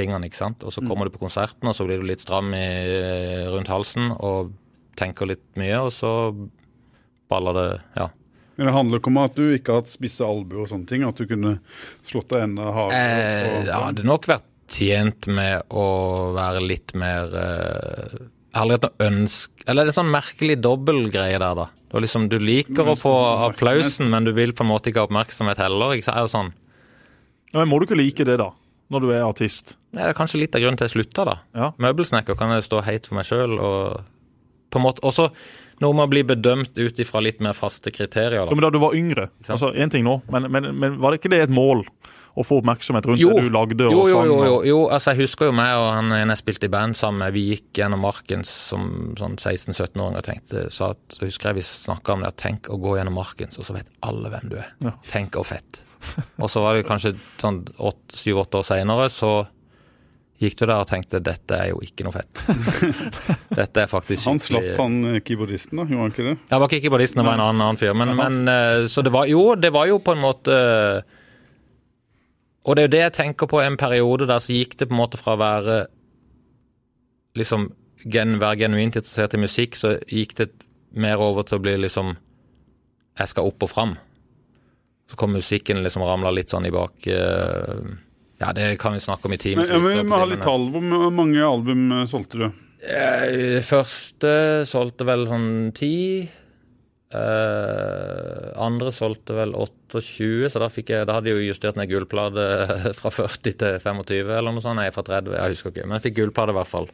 [0.00, 0.64] tingene, ikke sant.
[0.66, 2.64] Og så kommer du på konserten, og så blir du litt stram i,
[3.52, 4.54] rundt halsen og
[5.00, 6.14] tenker litt mye, og så
[7.30, 7.68] baller det
[8.00, 8.08] Ja.
[8.58, 11.04] Men det handler ikke om at du ikke har hatt spisse albuer og sånne ting?
[11.08, 11.54] At du kunne
[12.04, 12.98] slått deg enda hardere?
[12.98, 18.58] Eh, og- ja, det hadde nok vært tjent med å være litt mer eh, Jeg
[18.58, 21.64] har aldri hatt noe ønske Eller det er en sånn merkelig dobbeltgreie der, da.
[21.88, 23.14] Det var liksom, du liker å få
[23.48, 25.96] applausen, men du vil på en måte ikke ha oppmerksomhet heller.
[25.96, 26.52] Ikke så Er jo sånn.
[27.54, 28.50] Ja, men må du ikke like det, da?
[28.90, 29.76] Når du er artist?
[29.94, 31.36] Det er kanskje litt av grunnen til jeg slutta, da.
[31.54, 31.72] Ja.
[31.82, 34.00] Møbelsnekker kan jeg stå heit for meg sjøl, og
[34.70, 35.30] på en måte Også
[35.80, 38.78] noe med å bli bedømt ut ifra litt mer faste kriterier, Ja, men Da du
[38.82, 41.86] var yngre, altså én ting nå, men, men, men var det ikke det et mål?
[42.38, 43.32] Å få oppmerksomhet rundt Jo.
[43.34, 44.78] det du lagde og Jo, jo, jo, jo, jo.
[44.86, 47.34] Altså, jeg husker jo meg og han ene jeg spilte i band sammen med.
[47.34, 48.84] Vi gikk gjennom marken som
[49.18, 52.30] sånn 16-17-åring og tenkte så, at, så husker jeg vi snakka om det.
[52.30, 54.70] at Tenk å gå gjennom marken, så, så vet alle hvem du er.
[54.86, 54.94] Ja.
[55.10, 55.82] Tenk og fett.
[56.42, 57.62] Og så var det kanskje sånn
[58.16, 59.32] syv-åtte år seinere, så
[60.40, 62.40] gikk du der og tenkte dette er jo ikke noe fett.
[63.60, 65.84] Dette er faktisk Han slapp han eh, keyboardisten, da?
[65.84, 66.36] Gjorde han ikke det?
[66.48, 67.92] Jeg var ikke keyboardisten, det var en annen, annen fyr.
[67.92, 70.56] Men, men eh, så det var jo, det var jo på en måte
[72.64, 74.96] Og det er jo det jeg tenker på en periode der så gikk det på
[74.96, 75.78] en måte fra å være
[77.36, 77.68] liksom
[78.08, 80.50] gen, være genuint interessert i musikk, så gikk det
[80.96, 82.16] mer over til å bli liksom
[83.20, 83.98] Jeg skal opp og fram.
[85.10, 87.84] Så kom musikken liksom ramla litt sånn i bak eh,
[88.40, 89.70] Ja, det kan vi snakke om i timevis.
[89.70, 90.68] vi må ha litt tall.
[90.70, 92.50] Hvor mange album eh, solgte du?
[92.80, 94.30] Det Første
[94.68, 95.96] solgte vel sånn ti.
[97.10, 102.46] Eh, andre solgte vel 28, så da, jeg, da hadde jeg jo justert ned gullplate
[103.00, 104.78] fra 40 til 25 eller noe sånt.
[104.78, 105.88] Nei, fra 30, jeg husker ikke.
[105.88, 106.88] Men jeg fikk gullplate i hvert fall.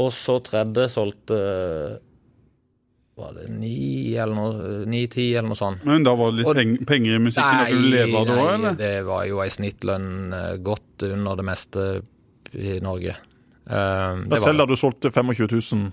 [0.00, 1.38] Og så tredje solgte
[3.20, 4.76] Var det ni eller noe?
[4.88, 5.82] Ni-ti eller noe sånt.
[5.84, 7.58] Men da var det litt Og- peng penger i musikken?
[7.60, 8.78] Nei, du leve av det òg, eller?
[8.80, 11.90] det var jo ei snittlønn eh, godt under det meste
[12.56, 13.16] i Norge.
[13.70, 15.92] Uh, det selv da du solgte 25 000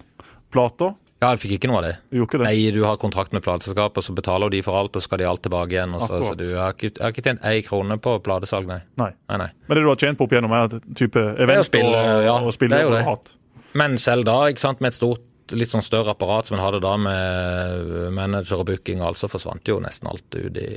[0.49, 1.93] plater, Ja, jeg fikk ikke noe av det.
[2.13, 2.39] det?
[2.45, 5.41] Nei, du har kontrakt med plateselskapet, så betaler de for alt, og skal de alt
[5.41, 5.95] tilbake igjen.
[5.97, 8.83] Og så, så du har ikke, jeg har ikke tjent ei krone på platesalg, nei.
[9.01, 9.09] Nei.
[9.29, 9.49] nei, nei.
[9.67, 12.53] Men det du har tjent på opp igjennom, er type event spille, og, ja, og
[12.53, 13.01] spille det.
[13.09, 13.33] hatt.
[13.77, 16.81] Men selv da, ikke sant, med et stort, litt sånn større apparat som en hadde
[16.83, 20.69] da, med manager og booking altså forsvant jo nesten alt ut i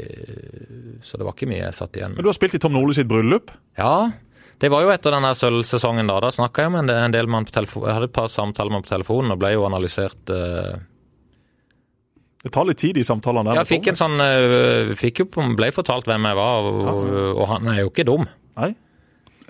[1.07, 2.21] Så det var ikke mye jeg satt igjen med.
[2.21, 3.51] Men du har spilt i Tom Nordli sitt bryllup.
[3.81, 4.11] Ja,
[4.61, 6.19] det var jo etter den sølvsesongen da.
[6.21, 7.87] Da snakka jeg med en del, en del med han på telefon.
[7.89, 10.77] Jeg hadde et par samtaler med på telefonen, og ble jo analysert Uh,
[12.45, 13.59] Det tar litt tid, de samtalene der.
[13.61, 15.27] Jeg fikk en sånn øh, fikk jo,
[15.59, 18.25] Ble fortalt hvem jeg var, og, og han er jo ikke dum.
[18.57, 18.71] Nei,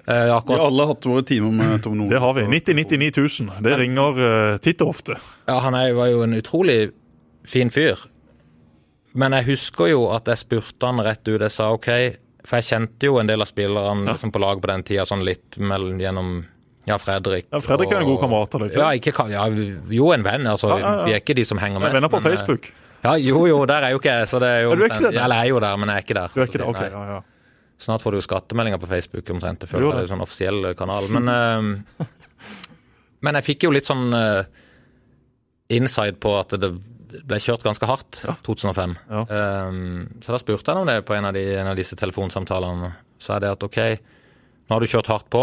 [0.06, 2.14] Eh, Vi har alle hatt våre timer med Tom Nordli.
[2.14, 2.46] det har vi.
[2.48, 3.10] 90 99
[3.48, 3.62] 000.
[3.62, 5.18] Det ringer uh, titt og ofte.
[5.46, 6.90] ja, han er, var jo en utrolig
[7.44, 7.98] fin fyr.
[9.12, 11.40] Men jeg husker jo at jeg spurte han rett ut.
[11.40, 11.88] Jeg sa OK,
[12.46, 15.24] for jeg kjente jo en del av spillerne liksom på lag på den tida, sånn
[15.26, 16.44] litt mellom, gjennom
[16.88, 17.48] ja, Fredrik.
[17.50, 19.48] Ja, Fredrik er en god kamerat av deg, Ja, ikke, ja,
[19.92, 20.46] jo, en venn.
[20.48, 21.04] Altså, Ja, ja, ja.
[21.04, 21.94] Vi er ikke de som henger er mest.
[21.98, 22.70] venner på men, eh, Facebook.
[23.04, 24.28] Ja, jo, jo, der er jo ikke jeg.
[24.28, 25.12] Så det er jo Er du ikke det?
[25.14, 26.28] Ja, Eller jeg er jo der, men jeg er ikke der.
[26.34, 26.66] Du er ikke det?
[26.68, 27.20] Ok, ja, ja.
[27.80, 29.64] Snart får du jo skattemeldinger på Facebook omtrent.
[29.68, 30.00] Føler det det.
[30.00, 31.06] er en sånn offisiell kanal.
[31.16, 32.08] Men, eh,
[33.24, 34.42] men jeg fikk jo litt sånn eh,
[35.72, 36.74] inside på at det
[37.26, 38.94] ble kjørt ganske hardt 2005.
[39.10, 39.24] Ja.
[39.66, 42.92] Um, så da spurte jeg om det på en av, de, en av disse telefonsamtalene.
[43.20, 45.42] Så er det at OK, nå har du kjørt hardt på,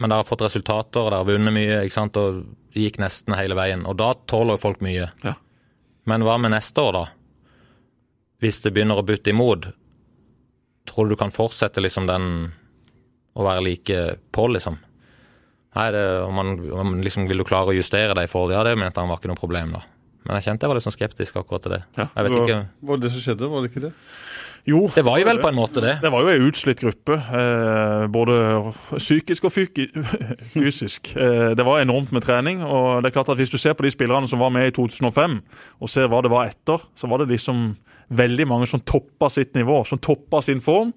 [0.00, 3.00] men dere har fått resultater, og dere har vunnet mye, ikke sant, og det gikk
[3.02, 3.82] nesten hele veien.
[3.90, 5.10] Og da tåler jo folk mye.
[5.26, 5.34] Ja.
[6.08, 7.04] Men hva med neste år, da?
[8.40, 9.68] Hvis det begynner å butte imot,
[10.88, 12.52] tror du du kan fortsette liksom den
[13.36, 13.98] å være like
[14.34, 14.78] på, liksom?
[15.76, 18.64] Nei, det, om man, om liksom vil du klare å justere det i forhold Ja,
[18.66, 19.84] det mente han var ikke noe problem, da.
[20.26, 21.84] Men jeg kjente jeg var litt sånn skeptisk akkurat til det.
[21.96, 22.08] Ja.
[22.16, 23.50] Jeg vet var, ikke var det som skjedde?
[23.52, 23.92] Var det ikke det?
[24.68, 25.94] Jo, Det var jo vel på en måte det.
[26.02, 28.34] Det var jo ei utslitt gruppe, eh, både
[28.92, 29.86] psykisk og fyki,
[30.52, 31.14] fysisk.
[31.16, 32.60] Eh, det var enormt med trening.
[32.62, 34.74] og det er klart at Hvis du ser på de spillerne som var med i
[34.76, 35.40] 2005,
[35.80, 37.76] og ser hva det var etter, så var det liksom
[38.10, 40.88] veldig mange som topper sitt nivå, som topper sin form.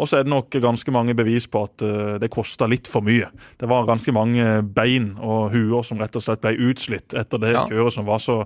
[0.00, 3.02] Og så er det nok ganske mange bevis på at eh, det kosta litt for
[3.04, 3.26] mye.
[3.58, 7.50] Det var ganske mange bein og huer som rett og slett ble utslitt etter det
[7.56, 7.64] Ja.
[7.66, 8.22] kjøret som var.
[8.22, 8.36] Så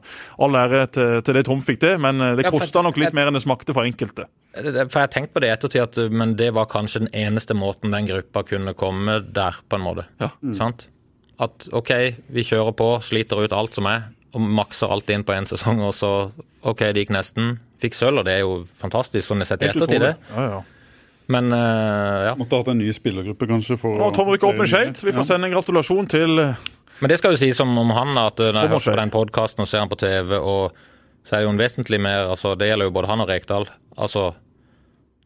[0.40, 3.12] all ære til, til det Tom fikk det, men eh, det Ja, kosta nok litt
[3.14, 4.24] mer enn det smakte for enkelte.
[4.54, 7.12] Det- For jeg har tenkt på det i ettertid, at, men det var kanskje den
[7.12, 10.06] eneste måten den gruppa kunne komme der, på en måte.
[10.20, 10.30] Ja.
[10.56, 10.88] Sant?
[11.38, 11.90] At OK,
[12.30, 15.80] vi kjører på, sliter ut alt som er, og makser alt inn på én sesong,
[15.86, 16.10] og så
[16.66, 17.56] OK, det gikk nesten.
[17.82, 20.14] Fikk sølv, og det er jo fantastisk sånn sett i ettertid, det.
[20.34, 20.62] Ja, ja.
[21.32, 22.32] Men uh, ja.
[22.36, 23.78] Måtte hatt en ny spillergruppe, kanskje.
[23.80, 24.66] for Nå Tom med Ja.
[24.68, 25.00] Skeid.
[25.06, 28.40] Vi får sende en gratulasjon til Men det skal jo sies om, om han, at
[28.40, 30.76] eh, når jeg hører på den podkasten og ser han på TV, og
[31.24, 33.66] så er jo en vesentlig mer altså Det gjelder jo både han og Rekdal.
[33.96, 34.34] Altså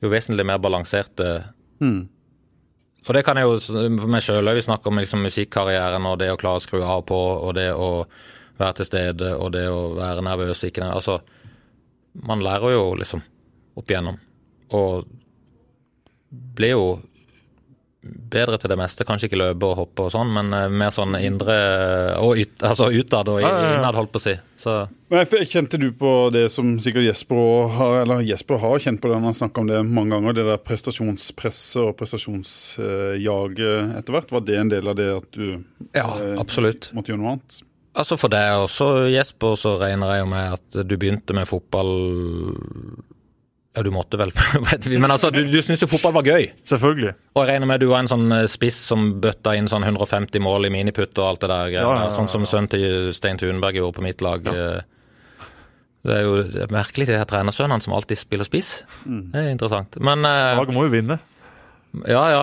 [0.03, 2.09] jo vesentlig mer balanserte Mm.
[3.07, 4.57] Og det kan jeg jo for meg sjøl òg.
[4.59, 7.55] Vi snakker om liksom musikkarrieren og det å klare å skru av og på, og
[7.55, 8.05] det å
[8.59, 11.09] være til stede, og det å være nervøs ikke nervøs.
[11.09, 11.21] Altså,
[12.29, 13.23] man lærer jo liksom
[13.79, 14.19] opp igjennom.
[14.75, 15.07] Og
[16.31, 16.89] blir jo
[18.03, 19.07] bedre til det meste.
[19.07, 21.57] Kanskje ikke løpe og hoppe og sånn, men eh, mer sånn indre
[22.23, 24.35] og ut, altså utad og innad, holdt på å si.
[24.59, 24.77] Så
[25.13, 29.19] Men Kjente du på det som sikkert Jesper har eller Jesper har kjent på det,
[29.19, 34.35] han har snakket om det mange ganger, det der prestasjonspresset og prestasjonsjaget etter hvert.
[34.37, 35.47] Var det en del av det at du
[35.95, 36.93] ja, eh, absolutt.
[36.97, 37.63] måtte gjøre noe annet?
[37.99, 41.89] Altså For deg også, Jesper, så regner jeg jo med at du begynte med fotball
[43.75, 44.31] Ja, du måtte vel,
[45.03, 46.47] men altså, du, du syntes jo fotball var gøy.
[46.67, 47.13] Selvfølgelig.
[47.37, 49.87] Og jeg regner med at du var en sånn eh, spiss som bøtta inn sånn
[49.87, 51.75] 150 mål i miniputt og alt det der.
[51.77, 54.47] Ja, ja, ja, Sånn som sønnen til Stein Thunberg gjorde på mitt lag.
[54.51, 54.81] eh.
[56.09, 58.69] Det er jo er merkelig, de her trenersønnene som alltid spiller spiss.
[59.05, 59.99] Det er interessant.
[60.03, 61.19] Men eh, Laget må jo vinne.
[62.09, 62.43] Ja, ja.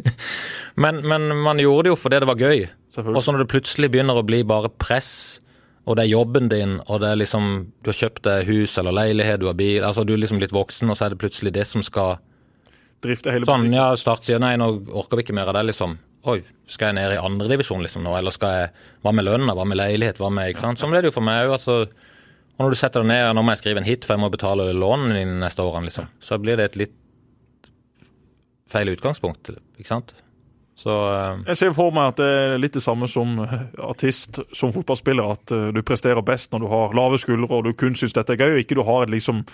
[0.84, 2.66] men, men man gjorde det jo fordi det var gøy.
[2.96, 5.40] Og så når det plutselig begynner å bli bare press,
[5.86, 7.44] og det er jobben din, og det er liksom
[7.84, 10.54] Du har kjøpt deg hus eller leilighet, du har bil Altså du er liksom litt
[10.54, 12.16] voksen, og så er det plutselig det som skal
[13.04, 15.94] Drifte hele Sånn, ja, Start sier nei, nå orker vi ikke mer av det, liksom.
[16.26, 19.68] Oi, skal jeg ned i andredivisjon liksom nå, eller skal jeg Hva med lønna, hva
[19.68, 20.82] med leilighet, hva med Ikke sant.
[20.82, 21.78] Sånn ble det jo for meg òg, altså.
[22.56, 24.32] Og når du setter deg ned, nå må jeg skrive en hit, for jeg må
[24.32, 26.08] betale lånene dine neste årene, liksom.
[26.24, 26.94] Så blir det et litt
[28.72, 30.16] feil utgangspunkt, ikke sant.
[30.76, 34.42] Så uh, Jeg ser for meg at det er litt det samme som eh, artist,
[34.52, 35.32] som fotballspiller.
[35.32, 38.36] At uh, du presterer best når du har lave skuldre og du kun syns dette
[38.36, 39.44] er gøy, og ikke du har et liksom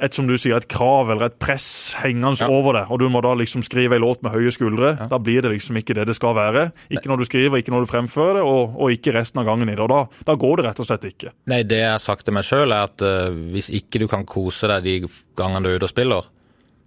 [0.00, 2.46] et som du sier, et krav eller et press hengende Ja.
[2.48, 4.94] over deg, og du må da liksom skrive en låt med høye skuldre.
[5.10, 6.70] Da blir det liksom ikke det det skal være.
[6.88, 9.68] Ikke når du skriver, ikke når du fremfører det, og, og ikke resten av gangen
[9.68, 9.84] i det.
[9.84, 11.34] Og da, da går det rett og slett ikke.
[11.52, 14.24] Nei, det jeg har sagt til meg sjøl, er at uh, hvis ikke du kan
[14.24, 14.96] kose deg de
[15.36, 16.32] gangene du er ute og spiller,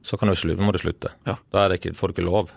[0.02, 1.14] så kan du slutte, må du slutte.
[1.30, 1.38] Ja.
[1.54, 2.50] Da er det ikke, får du ikke lov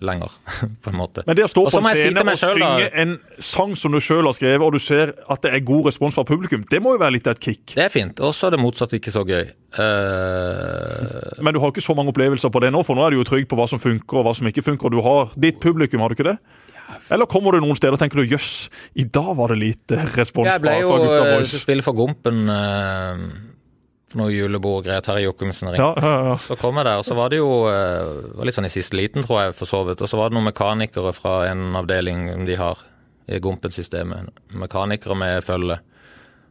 [0.00, 0.32] lenger,
[0.82, 1.24] på en måte.
[1.26, 3.16] Men det å stå på en si scene og selv, da- synge en
[3.50, 6.24] sang som du sjøl har skrevet, og du ser at det er god respons fra
[6.28, 7.74] publikum, det må jo være litt av et kick.
[7.74, 8.22] Det er fint.
[8.24, 9.52] Og så er det motsatt ikke så gøy.
[9.76, 11.42] Uh...
[11.42, 13.28] Men du har ikke så mange opplevelser på det nå, for nå er du jo
[13.28, 14.92] trygg på hva som funker og hva som ikke funker.
[14.92, 16.38] Du har ditt publikum, har du ikke det?
[17.10, 20.48] Eller kommer du noen steder og tenker du jøss, i dag var det lite respons
[20.48, 21.12] jeg fra, gutta boys?
[21.14, 23.59] Jeg ble jo spille for Gompen eh, på
[24.18, 25.04] noe julebord og greier.
[25.04, 25.84] Terje Jokumsen ringte.
[25.84, 26.36] Ja, ja, ja.
[26.44, 28.98] Så kom jeg der, og så var det jo eh, var litt sånn i siste
[28.98, 30.02] liten, tror jeg, for så vidt.
[30.02, 32.82] Og så var det noen mekanikere fra en avdeling de har
[33.30, 34.32] i Gompen-systemet.
[34.58, 35.78] Mekanikere med følge.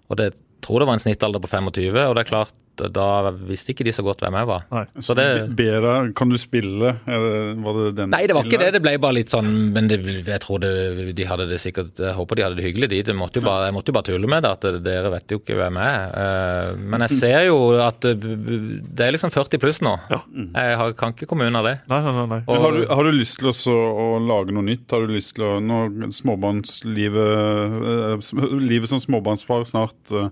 [0.09, 2.55] Og det jeg tror det var en snittalder på 25, og det er klart,
[2.93, 4.63] da visste ikke de så godt hvem jeg var.
[4.71, 4.83] Nei.
[5.03, 5.25] Så det
[5.57, 6.93] Bera, kan du spille?
[7.09, 8.69] Eller var det den Nei, det var ikke det.
[8.77, 10.71] Det ble bare litt sånn Men det, jeg tror det,
[11.17, 13.01] de hadde det sikkert Jeg håper de hadde det hyggelig, de.
[13.09, 14.51] Det måtte jo bare, jeg måtte jo bare tulle med det.
[14.55, 16.15] At dere vet jo ikke hvem jeg er.
[16.23, 19.95] Eh, Men jeg ser jo at det, det er liksom 40 pluss nå.
[20.11, 20.21] Ja.
[20.29, 21.75] Jeg har, kan ikke komme unna det.
[21.91, 22.41] Nei, nei, nei.
[22.47, 24.87] Og- har, du, har du lyst til også å lage noe nytt?
[24.93, 30.29] Har du lyst til å Når småbarnslivet eh, Livet som småbarnsfar snart eh,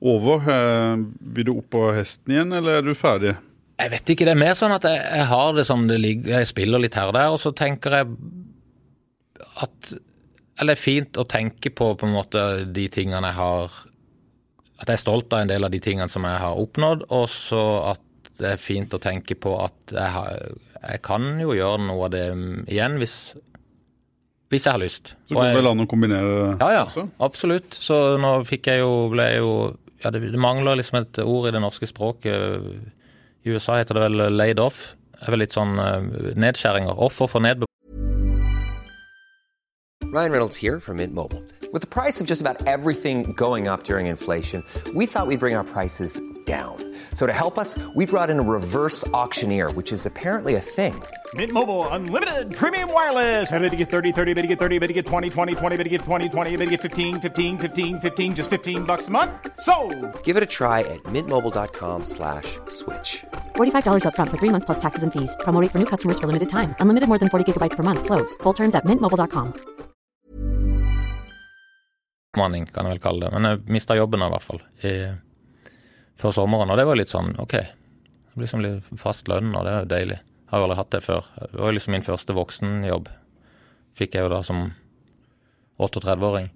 [0.00, 3.34] over, eh, vil du opp på hesten igjen, eller er du ferdig?
[3.80, 6.34] Jeg vet ikke, det er mer sånn at jeg, jeg har det som det ligger
[6.40, 8.10] Jeg spiller litt her og der, og så tenker jeg
[9.64, 9.92] at
[10.60, 13.78] Eller det er fint å tenke på på en måte de tingene jeg har
[14.82, 17.28] At jeg er stolt av en del av de tingene som jeg har oppnådd, og
[17.32, 17.62] så
[17.94, 20.36] at det er fint å tenke på at jeg, har,
[20.80, 22.22] jeg kan jo gjøre noe av det
[22.72, 23.16] igjen hvis,
[24.48, 25.12] hvis jeg har lyst.
[25.28, 27.04] Så går det vel an å kombinere ja, ja, også?
[27.20, 27.76] absolutt.
[27.76, 29.52] Så nå fikk jeg jo, ble jeg jo
[30.02, 32.64] ja, det, det mangler liksom et ord i det norske språket.
[33.44, 34.94] I USA heter det vel 'laid off'.
[35.20, 36.96] Det er vel litt sånn eh, nedskjæringer.
[36.96, 37.66] Offer for nedbemanning.
[40.12, 41.42] Ryan Reynolds here from Mint Mobile.
[41.72, 45.54] With the price of just about everything going up during inflation, we thought we'd bring
[45.54, 46.78] our prices down.
[47.14, 51.00] So to help us, we brought in a reverse auctioneer, which is apparently a thing.
[51.34, 53.52] Mint Mobile unlimited premium wireless.
[53.52, 55.76] Ready to get 30, 30, bit to get 30, bit to get 20, 20, 20,
[55.76, 59.06] bit to get 20, 20, bit to get 15, 15, 15, 15 just 15 bucks
[59.06, 59.30] a month.
[59.60, 59.74] So,
[60.24, 63.22] Give it a try at mintmobile.com slash switch.
[63.54, 65.36] $45 upfront for three months plus taxes and fees.
[65.44, 66.74] Promo rate for new customers for limited time.
[66.80, 68.04] Unlimited more than 40 gigabytes per month.
[68.04, 68.34] Slows.
[68.42, 69.52] Full terms at mintmobile.com.
[72.32, 73.32] kan jeg vel kalle det.
[73.34, 74.92] Men jeg mista jobben i hvert fall i,
[76.20, 77.56] før sommeren, og det var litt sånn OK.
[77.56, 80.20] Det blir liksom litt fast lønn, og det er jo deilig.
[80.20, 81.26] Jeg har jo aldri hatt det før.
[81.40, 83.10] Det var liksom min første voksenjobb.
[83.98, 84.64] Fikk jeg jo da som
[85.80, 86.50] 38-åring.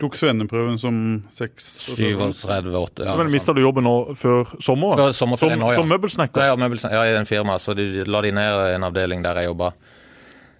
[0.00, 0.96] Tok svenneprøven som
[1.30, 1.66] seks.
[1.94, 4.98] 37-8 ja, Men Mista du jobben nå før sommeren?
[4.98, 5.78] Før sommerferien som, nå, ja.
[5.78, 6.46] som møbelsnekker?
[6.50, 7.58] Ja, møbelsne- ja, i en firma.
[7.62, 9.70] så de la de ned en avdeling der jeg jobba.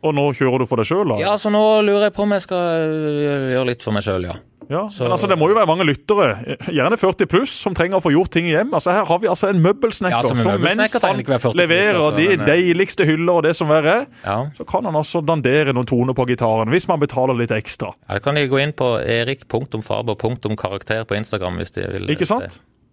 [0.04, 1.08] Og nå kjører du for deg sjøl?
[1.20, 4.22] Ja, så nå lurer jeg på om jeg skal øh, gjøre litt for meg sjøl,
[4.28, 4.36] ja.
[4.68, 6.36] Ja, men altså Det må jo være mange lyttere,
[6.72, 8.74] gjerne 40 pluss, som trenger å få gjort ting hjem.
[8.76, 11.42] Altså Her har vi altså en møbelsnekker Ja, som en møbelsnekker mens han ikke være
[11.44, 14.38] 40 pluss, leverer altså, de eh, deiligste hyller og det som verre er, ja.
[14.56, 17.88] så kan han altså dandere noen toner på gitaren hvis man betaler litt ekstra.
[18.06, 22.04] Ja, Da kan de gå inn på erik.faber.karakter på Instagram hvis de vil.
[22.14, 22.52] Ikke sant?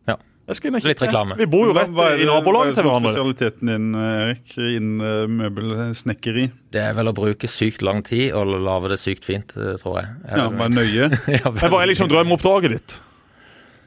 [0.10, 0.16] Ja.
[0.48, 1.08] Jeg skal inn og Litt kikke.
[1.08, 1.36] reklame.
[1.38, 3.12] Vi bor jo rett er i nabolaget til Hva er hverandre.
[3.14, 6.48] spesialiteten din, Erik, innen eh, møbelsnekkeri?
[6.74, 10.02] Det er vel å bruke sykt lang tid og lage det sykt fint, eh, tror
[10.02, 10.10] jeg.
[10.28, 11.08] jeg Ja, Være nøye.
[11.40, 12.98] Ja, Men Hva er liksom drømmeoppdraget ditt?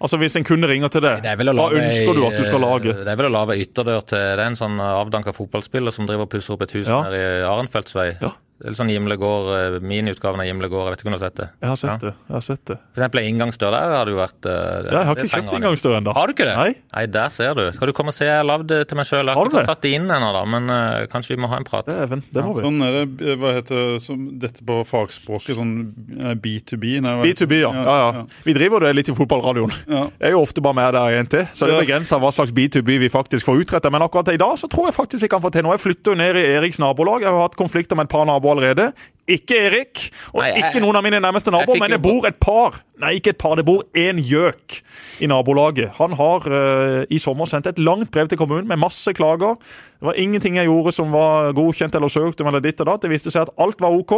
[0.05, 2.35] Altså Hvis en kunde ringer til deg, Det er vel å hva ønsker du at
[2.39, 2.93] du skal lage?
[3.05, 6.27] Det er vel å lage ytterdør til Det er en sånn avdanka fotballspiller som driver
[6.27, 7.03] og pusser opp et hus Ja.
[7.07, 8.09] her i Arenfeldtsvei.
[8.21, 8.33] Ja.
[8.55, 10.87] Det er sånn Gimle gård, eh, miniutgaven av Gimle gård.
[10.87, 11.49] Jeg vet ikke om du har sett det?
[11.59, 11.97] Jeg har sett Ja.
[11.99, 12.15] det.
[12.15, 12.77] jeg har sett det.
[12.95, 15.97] For eksempel en inngangsdør der har jo vært eh, Ja, jeg har ikke kjøpt inngangsdør
[15.99, 16.15] ennå.
[16.15, 16.55] Har du ikke det?
[16.95, 17.07] Nei.
[17.07, 17.73] der ser du.
[17.75, 18.25] Skal du komme og se?
[18.25, 19.27] Jeg har lagd det til meg sjøl.
[19.27, 21.59] Jeg Har ikke fått satt det inn ennå, da, men uh, kanskje vi må ha
[21.59, 21.85] en prat.
[21.85, 22.63] Dæven, det må vi.
[22.63, 23.37] Sånn er det.
[23.43, 25.59] Hva heter som, dette på fagspråket?
[25.59, 25.75] Sånn
[26.21, 27.01] eh, B2B?
[27.03, 27.75] Nei, B2B, ja.
[27.75, 28.25] ja, ja.
[28.47, 29.75] Vi driver det litt i fotballradioen.
[29.91, 30.07] Ja.
[30.15, 32.55] Jeg er jo ofte bare med der en til, så det er begrenser hva slags
[32.55, 33.91] B2B vi faktisk får utretta.
[33.91, 35.75] Men akkurat i dag så tror jeg faktisk vi kan få til noe.
[35.75, 37.27] Jeg flytter jo ned i Eriks nabolag.
[37.27, 38.93] Jeg har hatt konflikter med et par naboer allerede.
[39.25, 42.37] Ikke Erik, og Nei, jeg- ikke noen av mine nærmeste naboer, men det bor et
[42.39, 42.75] par.
[43.01, 44.83] Nei, ikke et par, det bor én gjøk
[45.25, 45.95] i nabolaget.
[45.97, 49.57] Han har uh, i sommer sendt et langt brev til kommunen med masse klager.
[49.57, 53.01] Det var ingenting jeg gjorde som var godkjent eller søkt om eller ditt og datt.
[53.01, 54.13] Det viste seg at alt var OK,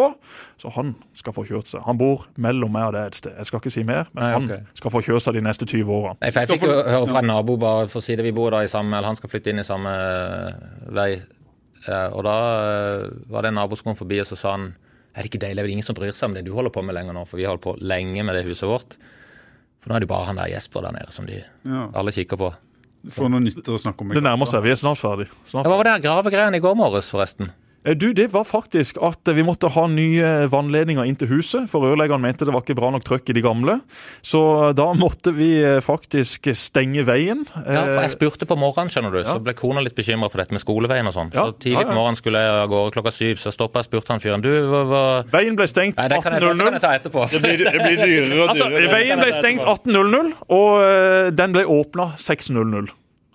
[0.58, 1.86] så han skal få kjørt seg.
[1.86, 3.32] Han bor mellom meg og deg et sted.
[3.38, 4.66] Jeg skal ikke si mer, men Nei, han ok.
[4.82, 6.16] skal få kjørt seg de neste 20 årene.
[6.20, 8.32] Nei, for Jeg fikk jo høre fra en nabo bare for å si det, vi
[8.34, 10.52] bor da i samme, eller han skal flytte inn i samme eh,
[10.90, 11.10] vei.
[11.88, 12.34] Eh, Og da
[12.66, 14.74] eh, var det en nabo som kom forbi og så sa han
[15.16, 16.82] er det ikke deilig, det er ingen som bryr seg om det du holder på
[16.84, 17.22] med lenger nå?
[17.26, 18.98] For vi har holdt på lenge med det huset vårt.
[19.80, 21.86] For nå er det bare han der Jesper der nede som de Ja.
[21.94, 22.50] alle kikker på.
[23.08, 24.08] Få noe nytt å snakke om.
[24.12, 24.62] Det nærmer seg.
[24.66, 25.28] Vi er snart ferdig.
[25.46, 27.48] Snart Ja, Hva var det der gravegreiene i går morges, forresten?
[27.86, 31.68] Eh, Du, Det var faktisk at vi måtte ha nye vannledninger inn til huset.
[31.70, 33.78] For rørleggeren mente det var ikke bra nok trøkk i de gamle.
[34.26, 34.40] Så
[34.76, 37.44] da måtte vi eh, faktisk stenge veien.
[37.54, 40.42] Ja, for Jeg Eh, spurte på morgenen, skjønner du, så ble kona litt bekymra for
[40.42, 41.30] dette med skoleveien og sånn.
[41.34, 43.90] Ja, Så tidlig på morgenen skulle jeg av gårde klokka syv, så stoppa jeg og
[43.92, 46.82] spurte han fyren du, hva, hva Veien ble stengt Nei, det kan, 18.00.
[46.82, 47.26] etterpå.
[47.30, 48.68] Det blir, det blir dyrere og Altså.
[48.90, 52.90] Veien ble stengt 18.00, og eh, den ble åpna 6.00.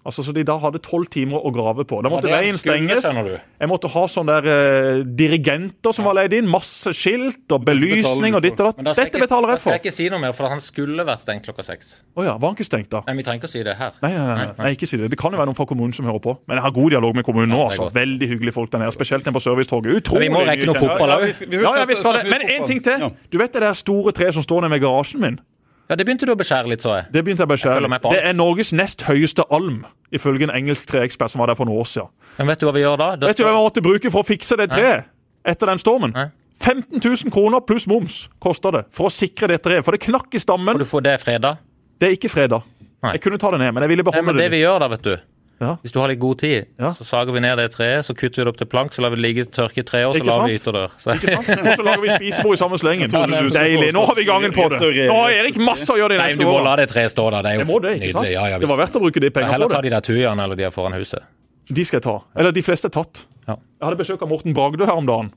[0.06, 2.02] Altså, Så de da hadde tolv timer å grave på.
[2.02, 3.04] Da måtte det er veien stenges.
[3.06, 6.48] Jeg måtte ha sånne der, eh, dirigenter som var leid inn.
[6.50, 8.78] Masse skilt og belysning og ditt og ditt datt.
[8.82, 9.78] Dette jeg ikke- betaler Da jeg skal for.
[9.78, 12.02] jeg ikke si noe mer, for han skulle vært stengt klokka seks.
[12.18, 13.02] Å ja, var han ikke stengt da?
[13.08, 13.92] Nei, Vi trenger ikke å si det her.
[14.02, 15.10] Nei, nei, nei, nei, nei, ikke si det.
[15.10, 16.38] Det kan jo være noen fra kommunen som hører på.
[16.48, 17.70] Men jeg har god dialog med kommunen nå.
[17.70, 17.92] altså.
[17.94, 18.92] Veldig hyggelige folk der nede.
[18.92, 20.02] Spesielt den på servicetoget.
[20.02, 21.26] Utrolig vi må rekke noe mye fotball Ja, òg.
[21.26, 22.30] vi skal- Ja, ja, det.
[22.30, 23.12] Men én en ting til.
[23.30, 25.40] Du vet det der store treet som står nede ved garasjen min?
[25.92, 27.08] Ja, det begynte du å beskjære litt, så jeg.
[27.12, 27.88] Det begynte jeg å beskjære.
[27.92, 28.02] Jeg.
[28.16, 29.82] Det er Norges nest høyeste alm,
[30.16, 32.14] ifølge en engelsk treekspert som var der for noen år siden.
[32.38, 33.10] Men vet du hva vi gjør da?
[33.20, 35.10] Det Vet du hva vi måtte bruke for å fikse det treet
[35.44, 36.14] etter den stormen?
[36.16, 36.30] Nei.
[36.62, 39.84] 15 000 kroner pluss moms koster det for å sikre det treet.
[39.84, 40.78] For det knakk i stammen.
[40.78, 41.60] Og du får det fredag?
[42.00, 42.64] Det er ikke fredag.
[43.02, 43.16] Nei.
[43.18, 44.56] Jeg kunne ta det ned, men jeg ville Nei, beholde men det det.
[44.56, 45.14] vi gjør da, vet du
[45.62, 45.76] Ja.
[45.84, 46.89] Hvis du har litt god tid, Ja.
[46.97, 49.12] så sager vi ned det treet, så kutter vi det opp til plank, så lar
[49.13, 50.95] vi det ligge tørke i tre år, så lar vi ytterdør.
[50.97, 51.50] Så, Ikke sant?
[51.62, 53.13] Og så lager vi spisebord i samme slengen.
[53.13, 53.91] Deilig.
[53.93, 54.80] Nå har vi gangen på det.
[55.06, 56.50] Nå har Erik masse å gjøre de neste årene.
[56.50, 57.45] du må la det treet stå der.
[57.45, 58.32] Det er jo det, nydelig.
[58.34, 59.60] Ja, ja, Det var verdt å bruke de pengene på det.
[59.60, 61.21] Heller ta de der tujaene eller de er foran huset.
[61.71, 62.17] De skal jeg ta.
[62.36, 63.26] Eller de fleste er tatt.
[63.47, 63.56] Ja.
[63.56, 65.32] Jeg hadde besøk av Morten Bragdø her om dagen.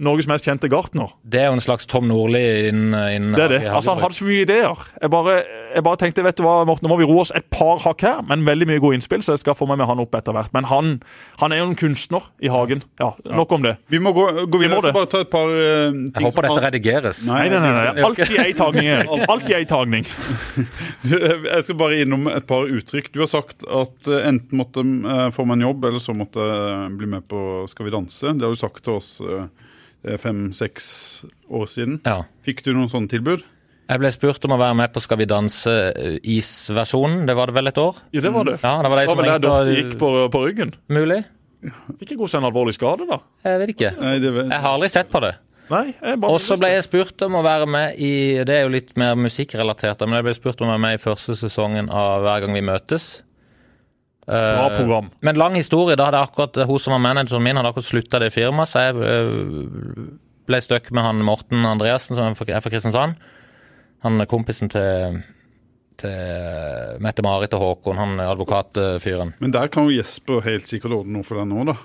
[0.00, 1.10] Norges mest kjente gartner.
[1.28, 3.58] Det er jo en slags Tom Nordli innen, inn, Det er det.
[3.68, 4.78] Altså, han hadde så mye ideer.
[5.02, 5.34] Jeg bare,
[5.74, 8.00] jeg bare tenkte vet du hva, Morten, nå må vi roe oss et par hakk
[8.06, 10.32] her, men veldig mye gode innspill, så jeg skal få med meg han opp etter
[10.32, 10.48] hvert.
[10.56, 10.94] Men han,
[11.42, 12.80] han er jo en kunstner i hagen.
[13.02, 13.74] Ja, Nok om det.
[13.92, 14.78] Vi må gå, gå videre.
[14.78, 17.20] må Jeg skal bare ta et par uh, ting Jeg håper dette har- redigeres.
[17.28, 18.06] Nei, Nei, nei, nei.
[18.08, 19.26] Alltid ei tagning, Erik.
[19.28, 20.08] Alltid ei tagning.
[21.02, 23.10] Du, Jeg skal bare innom et par uttrykk.
[23.12, 26.40] Du har sagt at eh, enten måtte uh, få meg en jobb, eller så måtte
[26.48, 28.32] jeg bli med på Skal vi danse.
[28.32, 29.46] Det har du sagt til oss eh,
[30.02, 30.86] fem-seks
[31.50, 32.00] år siden.
[32.06, 32.22] Ja.
[32.46, 33.44] Fikk du noen sånne tilbud?
[33.92, 37.26] Jeg ble spurt om å være med på Skal vi danse-isversjonen.
[37.28, 37.98] Det var det vel et år?
[38.14, 38.58] Ja, det var det.
[38.62, 40.74] Ja, det var de Det var vel der Dorte gikk på, på ryggen.
[40.92, 41.22] Mulig?
[42.00, 43.20] Fikk jeg seg en alvorlig skade, da?
[43.46, 43.90] Jeg vet ikke.
[44.00, 45.34] Nei, det, Jeg har aldri sett på det.
[45.72, 45.86] Nei.
[46.26, 48.12] Og så ble jeg spurt om å være med i
[48.44, 51.02] Det er jo litt mer musikkrelatert, men jeg ble spurt om å være med i
[51.02, 53.12] første sesongen av Hver gang vi møtes.
[54.26, 55.10] Bra Eh, program.
[55.20, 55.96] Men lang historie.
[55.98, 58.94] Da hadde akkurat hun som var manageren min, hadde akkurat slutta det firmaet, så jeg
[58.94, 60.08] øh,
[60.46, 63.16] ble stuck med han Morten Andreassen, som er fra- Kristiansand.
[64.02, 65.22] Han er kompisen til,
[65.98, 69.34] til Mette-Marit og Håkon, han advokatfyren.
[69.40, 71.76] men der kan jo Jesper helt sikkert ordne noe for deg nå, da.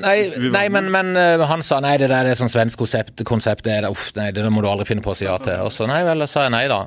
[0.00, 3.64] Nei, nei men, men eh, han sa nei, det der er sånn svensk konsept, konsept
[3.66, 5.58] det, det, uff, nei, det må du aldri finne på å si ja til.
[5.66, 6.84] Og så nei vel, sa jeg nei da.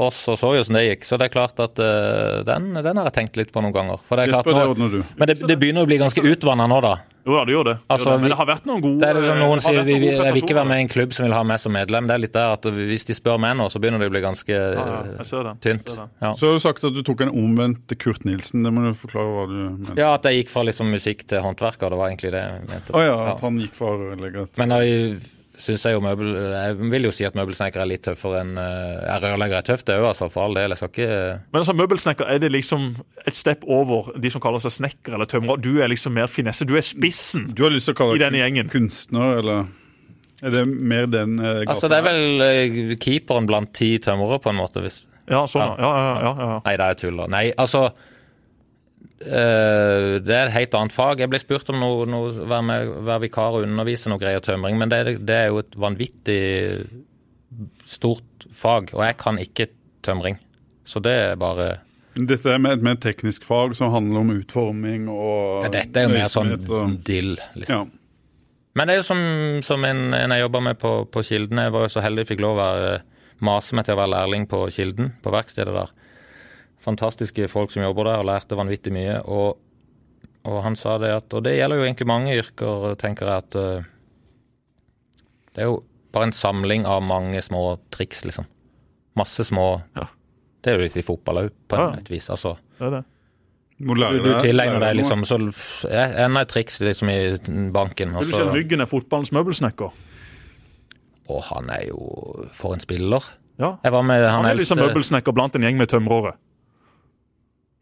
[0.00, 1.04] Og så så vi åssen det gikk.
[1.04, 4.00] Så det er klart at uh, den, den har jeg tenkt litt på noen ganger.
[4.08, 6.68] For det er klart Jesper, det nå, men det, det begynner å bli ganske utvanna
[6.70, 6.94] nå, da.
[7.22, 7.74] Jo da, det gjør det.
[7.86, 8.22] Altså, det.
[8.24, 10.40] Men det har vært noen gode Det er liksom Noen sier vi, noen jeg vil
[10.42, 12.08] ikke være med i en klubb som vil ha meg som medlem.
[12.10, 14.22] Det er litt der at hvis de spør meg nå, så begynner det å bli
[14.24, 15.92] ganske Ja, ja, eh, tynt.
[15.94, 16.32] Ja.
[16.34, 18.64] Så har du sagt at du tok en omvendt Kurt Nilsen.
[18.66, 20.00] Det må du forklare hva du mener.
[20.02, 21.94] ja, at jeg gikk fra liksom musikk til håndverker.
[21.94, 22.96] Det var egentlig det jeg mente.
[22.96, 23.30] Å ja, Ja.
[23.36, 25.22] at han gikk fra rørlegger til Men jeg
[25.58, 29.18] synes jeg jo møbel Jeg vil jo si at møbelsnekker er litt tøffere enn uh,
[29.22, 30.30] Rørlegger er tøft, det òg, altså.
[30.32, 30.72] For all del.
[30.72, 31.18] Jeg skal ikke
[31.52, 32.88] Men altså, møbelsnekker, er det liksom
[33.26, 35.60] et step over de som kaller seg snekker eller tømrer?
[35.62, 36.66] Du er liksom mer finesse.
[36.68, 37.50] Du er spissen.
[37.52, 38.72] Du har lyst til å kalle I denne gjengen.
[38.72, 39.70] kunstner, eller
[40.42, 41.74] er det mer den uh, gata?
[41.76, 44.82] Altså, det er vel uh, keeperen blant ti tømrere, på en måte.
[44.82, 45.76] Hvis Ja, sånn, ja.
[45.78, 46.56] ja, ja, ja, ja.
[46.66, 47.22] Nei, det er tull.
[47.30, 48.08] Nei, altså eh,
[49.24, 51.20] Det er et helt annet fag.
[51.22, 55.18] Jeg ble spurt om noe være, vikar og undervise noe greier tømring, men det, er-
[55.22, 56.40] det er jo et vanvittig
[57.86, 59.66] stort fag, og jeg kan ikke
[60.04, 60.38] tømring.
[60.88, 61.74] Så det er bare
[62.12, 66.08] Dette er med et mer teknisk fag som handler om utforming og ja, Dette er
[66.10, 67.86] jo mer sånn og- dill, liksom.
[67.88, 67.98] Ja.
[68.76, 69.22] Men det er jo som,
[69.64, 71.58] som en, en jeg jobba med på, på Kilden.
[71.60, 72.92] Jeg var jo så heldig jeg fikk lov å være,
[73.44, 75.90] mase meg til å være lærling på Kilden, på verkstedet der.
[76.82, 79.20] Fantastiske folk som jobber der, og lærte vanvittig mye.
[79.24, 79.58] Og,
[80.48, 83.54] og han sa det at Og det gjelder jo egentlig mange yrker, tenker jeg, at
[83.54, 83.84] uh,
[85.54, 88.48] Det er jo bare en samling av mange små triks, liksom.
[89.16, 90.08] Masse små Ja.
[90.62, 91.88] Det er jo litt i fotball òg, på Ja.
[91.98, 92.28] et vis.
[92.30, 93.04] Altså, Det er det.
[93.82, 95.38] Må du, lære du tilegner deg liksom så
[95.90, 98.14] Enda et triks liksom i banken.
[98.14, 99.90] og Vil du ikke Ryggen er fotballens møbelsnekker?
[101.28, 103.24] Og han er jo for en spiller.
[103.58, 103.76] Ja.
[103.82, 106.34] Jeg var med han, Han er liksom møbelsnekker blant en gjeng med tømrere.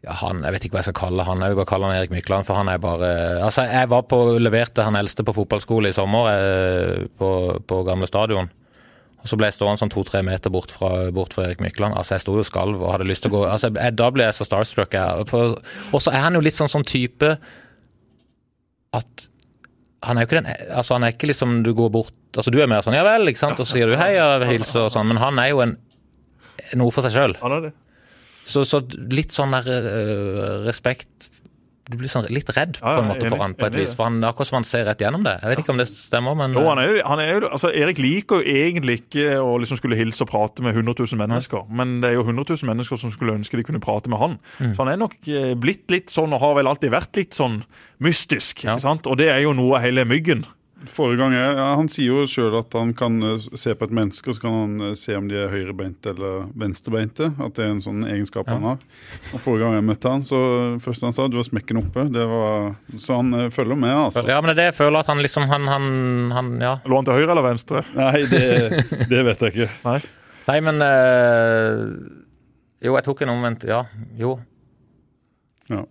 [0.00, 1.42] Ja, han, Jeg vet ikke hva jeg skal kalle han.
[1.44, 3.10] Jeg vil bare kalle han Erik Mykland, for han er bare
[3.44, 7.30] Altså, jeg var på, leverte han eldste på fotballskole i sommer eh, på,
[7.68, 8.48] på gamle stadion.
[9.20, 11.92] Og så ble jeg stående sånn to-tre meter bort fra, bort fra Erik Mykland.
[11.92, 14.08] Altså, jeg sto jo og skalv og hadde lyst til å gå altså, jeg, Da
[14.14, 14.96] ble jeg så starstruck.
[14.96, 17.34] Og så er han jo litt sånn sånn type
[18.96, 19.26] at
[20.02, 22.56] han er jo ikke den Altså, han er ikke liksom du går bort Altså, du
[22.62, 24.92] er mer sånn ja vel, ikke sant, og så sier du hei og hilser og
[24.94, 25.76] sånn, men han er jo en
[26.78, 27.34] noe for seg sjøl.
[28.50, 28.82] Så, så
[29.14, 31.28] litt sånn der uh, respekt
[31.90, 33.94] Du blir sånn litt redd på Ja, en ja, måte for han på et vis.
[33.98, 35.32] For han, akkurat som han ser rett gjennom det.
[35.42, 37.72] Jeg vet ikke om det stemmer, men Jo, han er, jo- han er jo, altså
[37.74, 41.64] Erik liker jo egentlig ikke å liksom skulle hilse og prate med 100 000 mennesker,
[41.80, 44.38] men det er jo 100 000 mennesker som skulle ønske de kunne prate med han.
[44.60, 44.76] Mm.
[44.76, 47.62] Så han er nok eh, blitt litt sånn, og har vel alltid vært litt sånn
[48.06, 48.62] mystisk.
[48.68, 48.76] Ja.
[48.78, 49.10] ikke sant?
[49.10, 50.46] Og det er jo noe av hele myggen.
[50.88, 54.30] Forrige gang ja, Han sier jo sjøl at han kan eh, se på et menneske
[54.30, 57.30] og så kan han eh, se om de er høyrebeinte eller venstrebeinte.
[57.36, 58.78] At det er en sånn egenskap han har.
[59.34, 60.40] Og Forrige gang jeg møtte han, så
[60.80, 62.06] første han sa du var smekken oppe.
[62.12, 64.24] Det var, Så han eh, følger med, altså.
[64.28, 65.90] Ja, men det er det jeg føler at han liksom Han, han,
[66.36, 66.72] han ja.
[66.88, 67.84] Lå han til høyre eller venstre?
[67.96, 68.44] Nei, det,
[69.10, 69.70] det vet jeg ikke.
[69.88, 69.98] Nei.
[70.48, 71.82] Nei, men øh,
[72.80, 73.84] Jo, jeg tok en omvendt Ja,
[74.18, 74.38] jo.
[75.70, 75.84] Ja.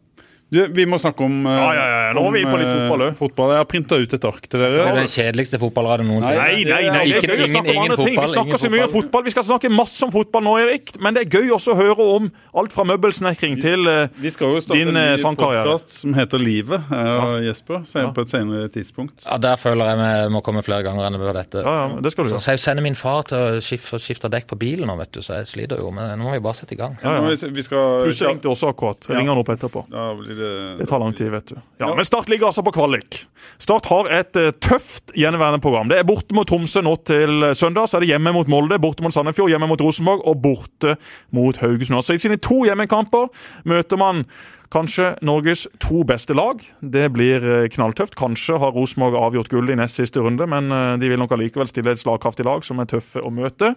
[0.49, 2.77] Du, vi må snakke om eh, Ja, ja, ja, nå om, vi på litt eh,
[2.89, 3.51] fotball, fotball.
[3.53, 4.71] Jeg har printa ut et ark til dere.
[4.73, 6.39] Det er det den kjedeligste fotballradioen noensinne.
[6.39, 8.15] Nei, nei, nei, det er gøy å snakke om andre ting.
[8.17, 9.25] Vi snakker så mye om fotball.
[9.27, 12.07] Vi skal snakke masse om fotball nå, Erik, men det er gøy også å høre
[12.15, 12.31] om
[12.63, 15.67] alt fra møbelsnekring til eh, Vi skal jo starte Din, en ny sangkarriere.
[15.69, 17.85] podkast som heter Livet, jeg og Jesper.
[17.91, 19.21] Så på et senere tidspunkt.
[19.27, 21.61] Ja, Der føler jeg vi må komme flere ganger enn på dette.
[21.61, 22.41] Ja, ja, det skal du gjøre.
[22.47, 25.21] Så jeg sender min far til å skifte, skifte dekk på bilen nå, vet du,
[25.21, 25.93] så jeg sliter jo.
[25.93, 26.97] Men nå må vi bare sette i gang.
[27.05, 27.29] Ja, ja.
[27.29, 29.05] Vi, skal, Plutselig ringte også akkurat.
[29.05, 29.85] Jeg ringer han opp etterpå.
[29.93, 31.55] Ja, blir det Det tar lang tid, vet du.
[31.81, 33.21] Ja, Men Start ligger altså på kvalik.
[33.61, 35.89] Start har et eh, tøft gjenværende program.
[35.91, 37.89] Det er borte mot Tromsø nå til eh, søndag.
[37.89, 40.95] Så er det hjemme mot Molde, borte mot Sandefjord, hjemme mot Rosenborg og borte
[41.35, 42.01] mot Haugesund.
[42.05, 43.29] Så i sine to hjemmekamper
[43.69, 44.25] møter man
[44.73, 46.61] kanskje Norges to beste lag.
[46.81, 48.17] Det blir eh, knalltøft.
[48.19, 51.69] Kanskje har Rosenborg avgjort gullet i nest siste runde, men eh, de vil nok allikevel
[51.69, 53.73] stille et slagkraftig lag som er tøffe å møte.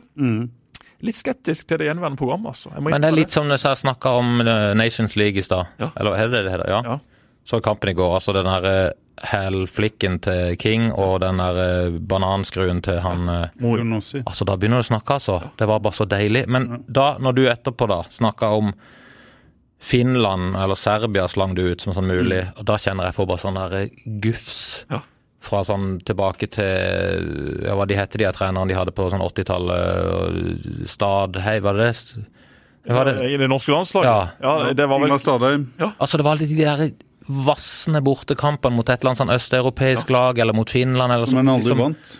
[1.02, 2.70] Litt skeptisk til det gjenværende programmet, altså.
[2.70, 5.42] Jeg må Men det er litt litt som jeg snakka om eh, Nations League i
[5.42, 5.72] stad.
[5.82, 5.90] Ja.
[5.98, 6.68] Eller er det det det?
[6.70, 6.82] Ja.
[6.86, 6.98] Ja.
[7.44, 8.14] Så kampen i går.
[8.20, 8.92] Altså den her eh,
[9.32, 13.26] hælflikken til King og den der eh, bananskruen til han.
[14.22, 15.40] Altså, da begynner du å snakke, altså.
[15.58, 16.46] Det var bare så deilig.
[16.46, 18.74] Men da, når du etterpå da snakka om
[19.82, 23.42] Finland eller Serbia slang du ut som sånn mulig, og da kjenner jeg for bare
[23.42, 23.88] sånn der
[24.22, 24.60] gufs.
[24.92, 25.02] Ja.
[25.42, 30.12] Fra sånn tilbake til ja, hva de heter de trenerne de hadde på sånn 80-tallet.
[30.14, 32.26] og Stad Hei, var det det?
[32.90, 33.14] Var det?
[33.30, 34.10] I det norske landslaget?
[34.42, 34.52] Ja.
[34.66, 35.70] ja det var vel Stadheim.
[35.78, 36.84] Altså, det var alltid de der
[37.46, 41.38] vassende bortekampene mot et eller annet sånn østeuropeisk lag, eller mot Finland, eller sånn.
[41.42, 42.14] Men aldri liksom, vant.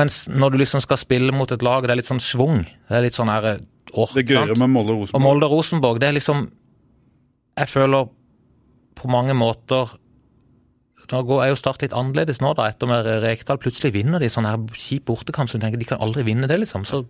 [0.00, 2.62] mens når du liksom skal spille mot et lag, det er litt sånn schwung.
[2.64, 3.50] Det er litt sånn her
[3.92, 5.18] åh, Det er gøyere med Molde og Rosenborg.
[5.18, 6.48] Og Molde og Rosenborg, det er liksom
[7.56, 8.08] Jeg føler
[8.96, 9.92] på mange måter
[11.08, 13.58] går, er jo Start litt annerledes nå, da, etter at Rekdal.
[13.62, 16.58] Plutselig vinner de sånn her kjip bortekamp som du tenker de kan aldri vinne det,
[16.62, 16.84] liksom.
[16.88, 17.04] Så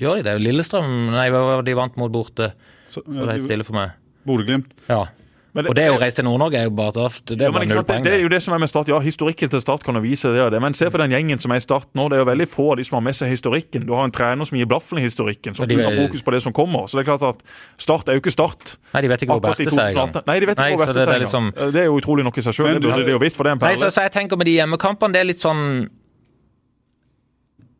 [0.00, 0.36] gjør de det.
[0.40, 1.28] Lillestrøm, nei,
[1.66, 2.52] de vant mot borte.
[2.90, 3.96] Så, Så det er stille for meg.
[4.26, 4.72] Bodø-Glimt.
[4.88, 5.06] Ja.
[5.52, 7.96] Men Og det å reise til Nord-Norge, er jo bare det er Ja, sant, det,
[8.04, 8.86] det er jo det som er med Start.
[8.92, 11.40] Ja, Historikken til Start kan jo vise det og det, men se på den gjengen
[11.42, 12.04] som er i Start nå.
[12.08, 13.86] Det er jo veldig få av de som har med seg historikken.
[13.88, 16.42] Du har en trener som gir blaffen i historikken, som kun har fokus på det
[16.46, 16.86] som kommer.
[16.86, 17.42] Så det er klart at
[17.82, 18.76] Start er jo ikke Start.
[18.94, 20.14] Nei, de vet ikke hvor Berte er engang.
[20.26, 21.72] Nei, de vet ikke Nei, hvor Berte det- det er er liksom- engang.
[21.72, 22.74] Det er jo utrolig nok i seg sjøl.
[22.74, 23.74] Det burde de jo visst, for det er en perle.
[23.74, 25.90] Nei, så, så jeg tenker med de hjemmekampene, det er litt sånn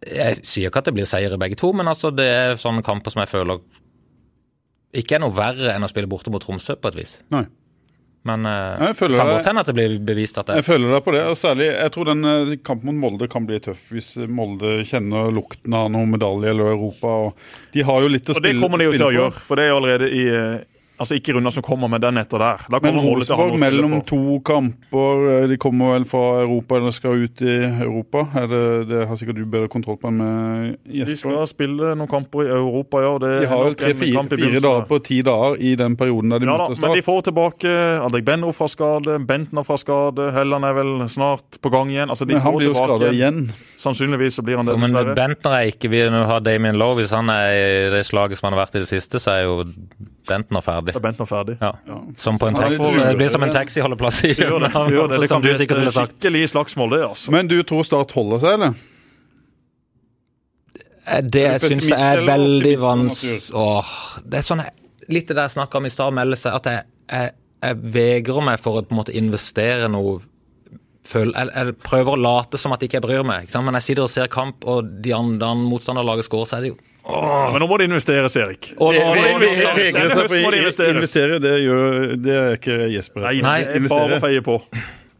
[0.01, 2.83] Jeg sier ikke at det blir seier i begge to, men altså det er sånne
[2.83, 3.61] kamper som jeg føler
[4.97, 7.13] ikke er noe verre enn å spille borte mot Tromsø, på et vis.
[7.31, 7.45] Nei.
[8.29, 11.13] Men det kan godt hende at det blir bevist at det Jeg føler deg på
[11.15, 11.23] det.
[11.31, 15.33] og særlig, Jeg tror den eh, kampen mot Molde kan bli tøff hvis Molde kjenner
[15.33, 17.07] lukten av noen medalje eller Europa.
[17.31, 18.51] og De har jo litt å spille på.
[18.51, 20.59] Og det kommer de jo til å gjøre, for det er jo allerede i eh,
[21.01, 22.65] Altså ikke runder som kommer, men den etter der.
[22.69, 27.41] Da Men Rosenborg mellom to kamper, eh, de kommer vel fra Europa eller skal ut
[27.41, 27.55] i
[27.87, 28.27] Europa?
[28.37, 32.11] Er det, det har sikkert du bedre kontroll på enn med De skal spille noen
[32.11, 33.15] kamper i Europa, ja.
[33.23, 36.35] Det De har vel tre-fire kamp i fire dager på ti dager i den perioden
[36.35, 36.85] der de Ja da, Start.
[36.85, 37.75] men de får tilbake
[38.05, 42.13] Adrik Benno fra skade, Bentner fra skade, Helland er vel snart på gang igjen.
[42.13, 43.41] Altså, de Men han får blir jo skada igjen.
[43.81, 45.15] Sannsynligvis så blir han det, Ja, men.
[45.17, 47.01] Bentner er ikke Vi har Damien Lowe.
[47.01, 49.47] Hvis han er i det slaget som han har vært i det siste, så er
[49.49, 49.65] jo
[50.29, 50.95] Bentner ferdig.
[50.95, 51.57] Da er ferdig.
[51.61, 51.73] Ja.
[52.21, 53.03] Som på en er taxi.
[53.09, 54.71] det blir som en taxiholdeplass i Det gjør det.
[54.75, 55.21] Det, det.
[55.21, 57.03] det kan bli et skikkelig slagsmål, det.
[57.09, 57.35] altså.
[57.35, 58.75] Men du tror Start holder seg, eller?
[61.07, 63.95] Eh, Det Er syns jeg er veldig vanskelig Åh,
[64.25, 64.65] Det er sånn
[65.11, 67.33] Litt det der jeg snakka om i stad, å melde seg at jeg, jeg,
[67.65, 70.21] jeg vegrer meg for å på en måte investere noe
[71.11, 73.49] føl, jeg, jeg prøver å late som at ikke jeg bryr meg.
[73.49, 73.67] Ikke sant?
[73.67, 76.79] Men jeg sitter og ser kamp, og de andre motstanderlaget scorer, så er det jo
[77.53, 78.73] Men nå må det investeres, Erik.
[78.79, 79.93] Og nå- Det må vi- vi- investeres.
[79.93, 83.21] Denne seg for det å investere, det, gjør, det er ikke Jesper.
[83.27, 84.61] Nei, Nei, det er bare å feie på.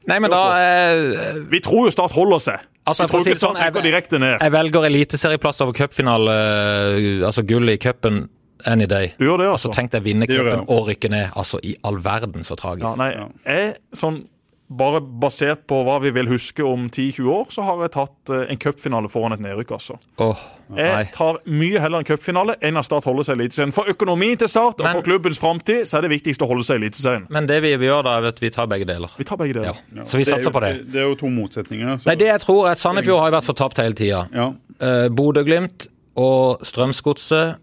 [0.09, 2.59] Nei, men da eh, Vi tror jo Start holder seg.
[2.87, 4.41] Altså, tror ikke det sånn, jeg- direkte ned.
[4.41, 8.29] Jeg velger eliteserieplass over cupfinale, eh, altså gull i cupen,
[8.67, 9.15] any day.
[9.19, 9.73] Du gjør det, Altså, altså?
[9.75, 11.31] tenk deg vinne Det cupen og rykke ned.
[11.37, 12.83] Altså, i all verden så tragisk.
[12.89, 14.25] Ja, nei, jeg, sånn,
[14.71, 18.45] bare basert på hva vi vil huske om 10-20 år, så har jeg tatt eh,
[18.53, 19.97] en cupfinale foran et nedrykk, altså.
[20.23, 20.39] Oh.
[20.79, 23.73] Jeg tar mye heller en cupfinale enn at Start holder seg i Eliteserien.
[23.75, 26.79] For økonomien til Start og for klubbens framtid så er det viktigst å holde seg
[26.79, 27.25] i Eliteserien.
[27.35, 29.11] Men det vi gjør da, er at vi tar begge deler.
[29.19, 29.81] Vi tar begge deler.
[29.97, 30.05] Ja.
[30.07, 30.71] Så vi Det er satser jo- på det.
[30.93, 31.97] Det er jo to motsetninger.
[31.99, 34.29] Så, Nei, det jeg tror er Sandefjord har jo vært fortapt hele tida.
[34.33, 34.53] ja.
[34.81, 37.59] Uh, Bodø-Glimt og Strømsgodset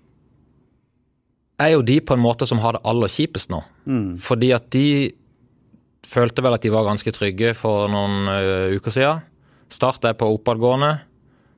[1.59, 3.63] er jo de på en måte som har det aller kjipest nå.
[4.21, 4.83] Fordi at de
[6.07, 9.25] følte vel at de var ganske trygge for noen uh, uker siden.
[9.73, 10.93] Start er på oppadgående.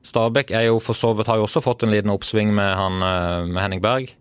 [0.06, 2.98] Stabæk er jo for så vidt har jo også fått en liten oppsving med, han,
[3.04, 4.14] uh, med Henning Berg.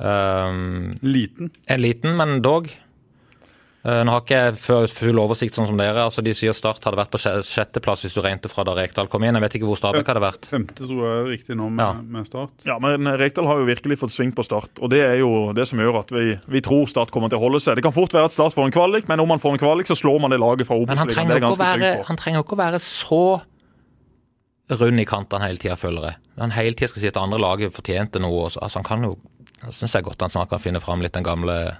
[0.00, 1.50] Um, Liten.
[1.68, 2.70] en liten, men dog.
[3.80, 6.02] Eh, nå har ikke jeg fu- full oversikt sånn som dere.
[6.04, 9.08] altså De sier Start hadde vært på sje- sjetteplass hvis du regnet fra da Rekdal
[9.08, 9.32] kom inn.
[9.32, 10.44] Jeg vet ikke hvor Stabæk hadde vært.
[10.50, 11.92] Femte tror jeg er riktig nå med, Ja.
[11.94, 12.50] med Start.
[12.66, 15.66] Ja, men Rekdal har jo virkelig fått sving på Start, og det er jo det
[15.66, 17.76] som gjør at vi, vi tror Start kommer til å holde seg.
[17.76, 19.86] Det kan fort være at Start får en kvalik, men om man får en kvalik,
[19.88, 21.08] så slår man det laget fra Men han Obos-ligaen.
[21.08, 22.06] Det trenger, er ikke å ganske være, trygg på.
[22.06, 23.42] han trenger ikke å være så
[24.70, 26.16] rund i kantene hele tida, føler jeg.
[26.38, 28.44] Han hele tida skal si at andre laget fortjente noe.
[28.50, 29.16] Altså, han kan jo
[29.62, 31.76] Jeg syns godt han snart kan finne fram litt den gamle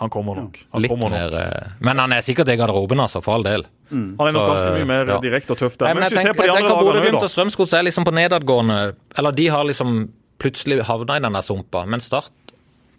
[0.00, 0.58] Han kommer nok.
[0.72, 1.40] Han litt kommer mer nok.
[1.40, 3.66] eh, Men han er sikkert i garderoben, altså, for all del.
[3.92, 5.18] Han er nok ganske mye mer ja.
[5.20, 5.86] direkte og tøff der.
[5.90, 7.78] Nei, Men men hvis jeg tenker, på de jeg andre tenker lagene Bodø-Glimt og Strømsgodset
[7.78, 8.78] er liksom på nedadgående
[9.20, 10.08] Eller de har liksom
[10.42, 11.84] plutselig havna i den der sumpa.
[11.86, 12.32] Men start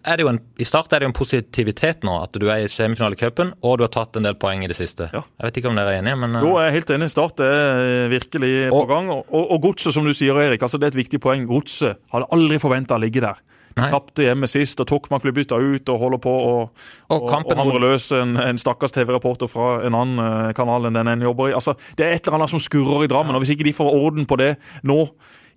[0.06, 2.66] er det jo en, i Start er det jo en positivitet nå, at du er
[2.66, 5.08] i semifinale i cupen, og du har tatt en del poeng i det siste.
[5.16, 5.22] Ja.
[5.40, 7.10] Jeg vet ikke om dere er enige, men eh, Jo, jeg er helt enig.
[7.14, 9.10] Start er virkelig på gang.
[9.16, 11.48] Og, og, og Godset, som du sier, Erik, altså det er et viktig poeng.
[11.48, 13.40] Godset hadde aldri forventa å ligge der.
[13.76, 16.54] Tapte hjemme sist, og Tokmak blir bytta ut og holder på å
[17.10, 20.20] Og og, og hamre løs en, en stakkars TV-reporter fra en annen
[20.50, 21.54] eh, kanal enn den en jobber i.
[21.58, 23.90] Altså, Det er et eller annet som skurrer i Drammen, og hvis ikke de får
[23.98, 25.08] orden på det nå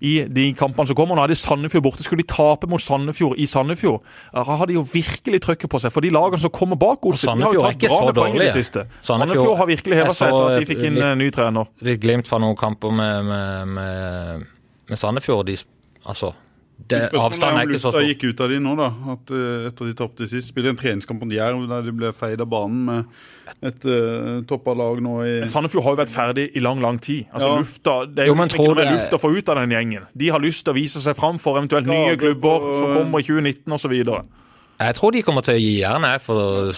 [0.04, 1.16] i de kampene som kommer.
[1.16, 2.04] Nå er det Sandefjord borte.
[2.04, 4.02] Skulle de tape mot Sandefjord i Sandefjord,
[4.34, 5.92] da har de jo virkelig trykket på seg.
[5.94, 8.36] For de lagene som kommer bak Godset, de har jo tatt bra så med poeng
[8.36, 8.84] i det siste.
[9.00, 11.66] Sandefjord- Sandefjord har virkelig heva seg etter at de fikk inn litt- eh, ny trener.
[11.80, 14.46] litt glimt fra noen kamper med, med, med,
[14.92, 15.46] med Sandefjord.
[15.48, 15.56] De,
[16.04, 16.34] altså,
[16.88, 18.04] det, avstanden er ikke så stor.
[18.06, 18.88] gikk ut av de nå, da.
[19.14, 20.52] At, eh, etter de tapte sist.
[20.52, 23.04] Spilte en treningskamp mot Jerv der de ble feid av banen med
[23.62, 26.98] et uh, toppa lag nå i Men Sandefjord har jo vært ferdig i lang, lang
[27.00, 27.26] tid.
[27.32, 27.58] Altså Ja.
[27.62, 30.06] lufta, Det er Jo, jo ikke noe mer luft å få ut av den gjengen.
[30.16, 33.22] De har lyst til å vise seg fram for eventuelt nye klubber som kommer i
[33.22, 33.92] 2019 osv.
[34.78, 36.72] Jeg tror de kommer til å gi jernet for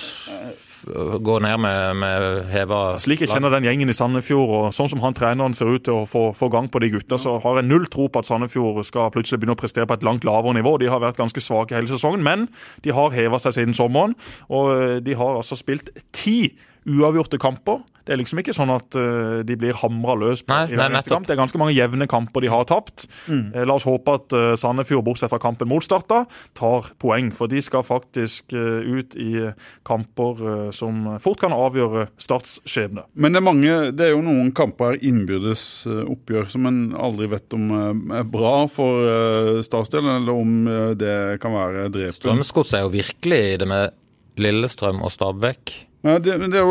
[0.84, 5.02] gå ned med, med heva Slik jeg kjenner den gjengen i Sandefjord, og sånn som
[5.02, 7.68] han treneren ser ut til å få, få gang på de gutta, så har jeg
[7.68, 10.76] null tro på at Sandefjord skal plutselig begynne å prestere på et langt lavere nivå.
[10.80, 12.48] De har vært ganske svake hele sesongen, men
[12.84, 14.16] de har heva seg siden sommeren.
[14.48, 16.54] Og de har altså spilt ti
[16.88, 17.84] uavgjorte kamper.
[18.08, 20.88] Det er liksom ikke sånn at uh, de blir hamra løs på Nei, i hver
[20.88, 21.26] nei, eneste kamp.
[21.28, 23.04] Det er ganske mange jevne kamper de har tapt.
[23.28, 23.52] Mm.
[23.68, 26.22] la oss håpe at uh, Sandefjord, bortsett fra kampen mot Starta,
[26.56, 27.28] tar poeng.
[27.36, 29.50] For de skal faktisk uh, ut i
[29.88, 33.04] kamper eh, som fort kan avgjøre Starts skjebne.
[33.14, 36.80] Men det er, mange, det er jo noen kamper her innbyrdes eh, oppgjør som en
[36.98, 41.88] aldri vet om eh, er bra for uh, Statsdelen, eller om eh, det kan være
[41.94, 42.18] drepen.
[42.18, 43.96] Strømsgodset er jo virkelig det med
[44.42, 45.74] Lillestrøm og Stabæk.
[46.06, 46.62] Ja, det, det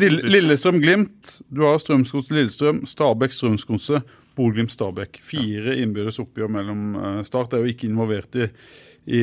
[0.00, 0.30] siste.
[0.30, 4.02] Lillestrøm-Glimt, du har Strømsgodset Lillestrøm, Stabæk Strømsgodset,
[4.36, 5.18] Bodø-Glimt-Stabæk.
[5.24, 8.46] Fire innbyrdes oppgjør mellom eh, Start er jo ikke involvert i,
[9.16, 9.22] i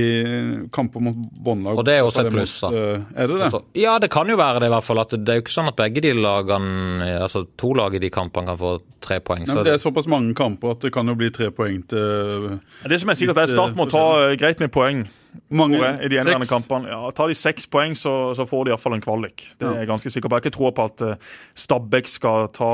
[0.74, 1.78] kamper mot båndlag.
[1.80, 2.72] Og det er også et pluss, da.
[2.74, 3.48] eh, Er det det?
[3.48, 5.04] Altså, ja, det kan jo være det, i hvert fall.
[5.06, 8.10] At det er jo ikke sånn at begge de lagene, altså to lag i de
[8.14, 8.76] kampene, kan få
[9.06, 9.46] tre poeng.
[9.48, 12.58] Nei, men det er såpass mange kamper at det kan jo bli tre poeng til
[12.90, 15.06] Det som er sikkert er Start må ta eh, greit med poeng
[15.50, 15.80] mange.
[16.04, 16.50] i de Seks.
[16.50, 16.90] kampene.
[16.90, 19.44] Ja, Tar de seks poeng, så, så får de iallfall en kvalik.
[19.60, 20.36] Det er jeg ganske sikker på.
[20.38, 21.16] Jeg har ikke tro på at eh,
[21.56, 22.72] Stabæk skal ta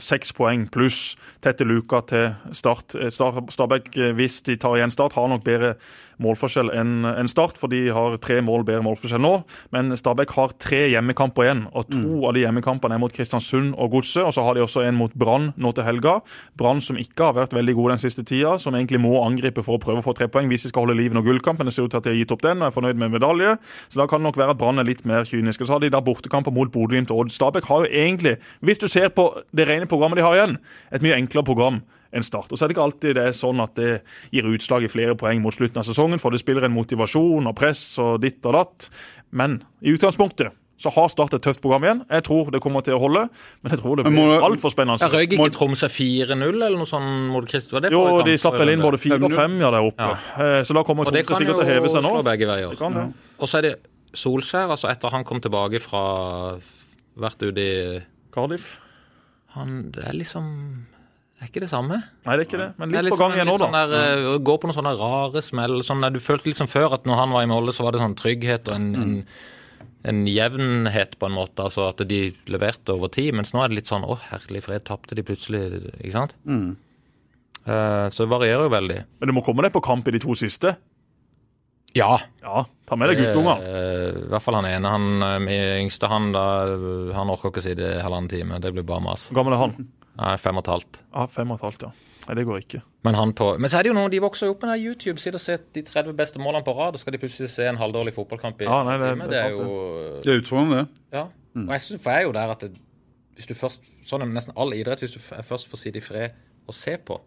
[0.00, 2.94] seks poeng pluss tette luka til Start.
[2.98, 5.74] Eh, Stabæk, eh, hvis de tar igjen Start, har nok bedre
[6.18, 9.44] målforskjell enn Start, for de har tre mål bedre målforskjell nå.
[9.74, 12.24] Men Stabæk har tre hjemmekamper igjen, og to Mm.
[12.24, 14.24] av de hjemmekampene er mot Kristiansund og Godset.
[14.24, 16.20] Og så har de også en mot Brann nå til helga.
[16.56, 19.78] Brann som ikke har vært veldig gode den siste tida, som egentlig må angripe for
[19.78, 21.58] å prøve å få tre poeng hvis de skal holde liv i noen gullkamp.
[21.58, 23.14] Men det ser ut til at de har gitt opp den og er fornøyd med
[23.16, 23.56] medalje.
[23.90, 25.66] Så da kan det nok være at Brann er litt mer kyniske.
[25.66, 27.34] Så har de da bortekamper mot Bodø-Glimt og Odd.
[27.34, 30.58] Stabæk har jo egentlig, hvis du ser på det rene programmet de har igjen,
[30.94, 31.82] et mye enklere program
[32.14, 32.52] enn Start.
[32.52, 33.98] Og så er det ikke alltid det er sånn at det
[34.32, 37.56] gir utslag i flere poeng mot slutten av sesongen, for det spiller en motivasjon og
[37.58, 38.88] press og ditt og datt.
[39.36, 42.00] Men i utgangspunktet så har Start et tøft program igjen.
[42.06, 43.24] Jeg tror det kommer til å holde,
[43.64, 45.02] men jeg tror det blir altfor spennende.
[45.02, 47.78] Ja, Røyk ikke Tromsø 4-0 eller noe sånt mot Kristian?
[47.78, 50.10] Var det Jo, de slapp vel inn både fire og fem ja, der oppe.
[50.38, 50.62] Ja.
[50.62, 52.12] Så da kommer Tromsø sikkert til å heve seg nå.
[52.18, 52.74] slå begge veier.
[52.74, 53.08] Det kan det.
[53.38, 53.76] Og så er det
[54.16, 56.02] Solskjær, altså etter han kom tilbake fra
[57.18, 57.74] vært ute i
[58.34, 58.76] Cardiff?
[59.56, 60.46] Han Det er liksom
[61.38, 62.00] Det er ikke det samme.
[62.26, 62.72] Nei, det er ikke det.
[62.78, 63.66] Men Det liksom, litt på gang igjen nå, da.
[63.66, 65.78] sånn der, uh, Gå på noen sånne rare smell.
[65.86, 68.02] Sånn der, du følte liksom før at når han var i Molde, så var det
[68.02, 69.14] sånn trygghet og en, en,
[70.06, 71.64] en jevnhet, på en måte.
[71.64, 72.20] Altså at de
[72.50, 73.32] leverte over tid.
[73.34, 75.64] Mens nå er det litt sånn Å, herlig fred, tapte de plutselig,
[75.98, 76.36] ikke sant?
[77.68, 79.00] Eh, så det varierer jo veldig.
[79.18, 80.76] Men du må komme deg på kamp i de to siste.
[81.96, 82.18] Ja.
[82.44, 83.62] Ja, ta med deg guttunger.
[83.64, 84.92] Uh, I hvert fall han ene.
[84.92, 86.44] Han eh, yngste, han da
[87.16, 88.60] Han orker ikke å si det halvannen time.
[88.62, 89.28] Det blir bare mas.
[89.30, 89.88] Hvor gammel er han?
[90.18, 91.00] Er fem og et halvt.
[91.14, 91.92] Ja, Fem og et halvt, ja.
[92.28, 92.82] Nei, det går ikke.
[93.04, 95.18] Men han på Men så er det jo noe, de vokser jo opp med YouTube.
[95.18, 97.78] Sitter og ser de 30 beste målene på rad, og skal de plutselig se en
[97.80, 99.24] halvdårlig fotballkamp i Ja, nei, det- time.
[99.24, 100.88] det Det er er sant, jo Det er utfordrende, det.
[101.12, 101.22] Ja.
[101.56, 102.72] Og jeg synes, for jeg er jo der at det,
[103.34, 105.00] hvis du først Sånn er nesten all idrett.
[105.00, 106.30] Hvis du først får sitte i fred
[106.68, 107.20] og se på,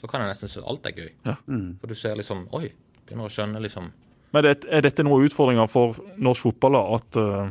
[0.00, 1.10] så kan jeg nesten synes alt er gøy.
[1.26, 1.34] Ja.
[1.80, 2.72] For du ser liksom Oi,
[3.06, 3.90] begynner å skjønne liksom
[4.34, 6.72] Men det, er dette noen utfordringer for norsk fotball?
[6.72, 7.50] da, At eh,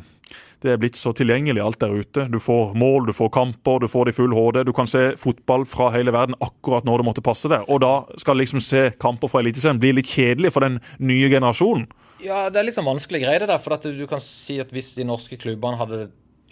[0.62, 2.28] det er blitt så tilgjengelig alt der ute?
[2.30, 4.62] Du får mål, du får kamper, du får det i full HD.
[4.68, 7.66] Du kan se fotball fra hele verden akkurat når det måtte passe deg.
[7.72, 11.88] Og da skal liksom se kamper fra Eliteserien bli litt kjedelig for den nye generasjonen.
[12.22, 13.62] Ja, det er liksom vanskelig greie det der.
[13.64, 16.04] For at du kan si at hvis de norske klubbene hadde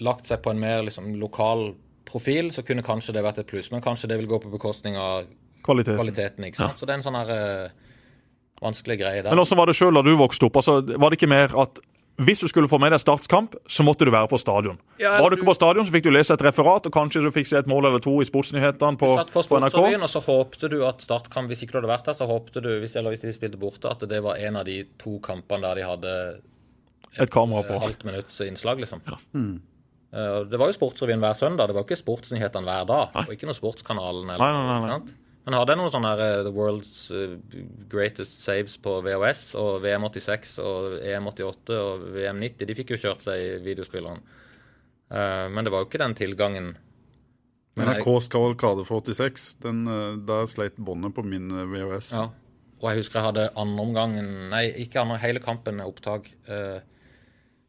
[0.02, 1.70] lagt seg på en mer liksom lokal
[2.10, 3.70] profil, så kunne kanskje det vært et pluss.
[3.70, 5.30] Men kanskje det vil gå på bekostning av
[5.66, 6.00] kvaliteten.
[6.02, 6.50] kvaliteten.
[6.50, 6.82] ikke sant?
[6.82, 7.94] Så det er en sånn her uh,
[8.64, 9.30] vanskelig greie der.
[9.30, 10.58] Men hvordan var det sjøl da du vokste opp?
[10.64, 11.82] Altså, var det ikke mer at
[12.20, 14.76] hvis du skulle få med deg startskamp, så måtte du være på stadion.
[15.00, 17.30] Ja, var du ikke på stadion, så fikk du lese et referat, og kanskje du
[17.32, 19.80] fikk se et mål eller to i Sportsnyhetene på, Du på på NRK.
[19.96, 22.70] Og så håpte du at Startkamp, hvis ikke du hadde vært der, så håpte du,
[22.84, 25.80] hvis, eller hvis de spilte borte, at det var en av de to kampene der
[25.80, 26.14] de hadde
[27.18, 27.74] Et kamera på.
[27.74, 29.02] eh, halvt minutts innslag, liksom.
[29.08, 29.18] Ja.
[29.34, 29.62] Mm.
[30.50, 33.16] det var jo Sportsrevyen hver søndag, det var ikke Sportsnyhetene hver dag.
[33.28, 35.29] Og ikke noe Sportskanalen eller Nei, nei, nei, ikke nei.
[35.50, 37.32] Men hadde noen sånne her, eh, The World's eh,
[37.90, 43.42] Greatest Saves på VHS, og VM86 og EM88 og VM90, de fikk jo kjørt seg
[43.42, 44.22] i videospilleren.
[45.10, 46.70] Eh, men det var jo ikke den tilgangen.
[47.74, 49.82] Men jeg- NRKs kavalkade for 86, den,
[50.30, 52.12] der sleit båndet på min VHS.
[52.14, 52.28] Ja.
[52.80, 56.30] Og jeg husker jeg hadde andreomgangen Nei, ikke andre, hele kampen er opptak.
[56.48, 56.80] Eh,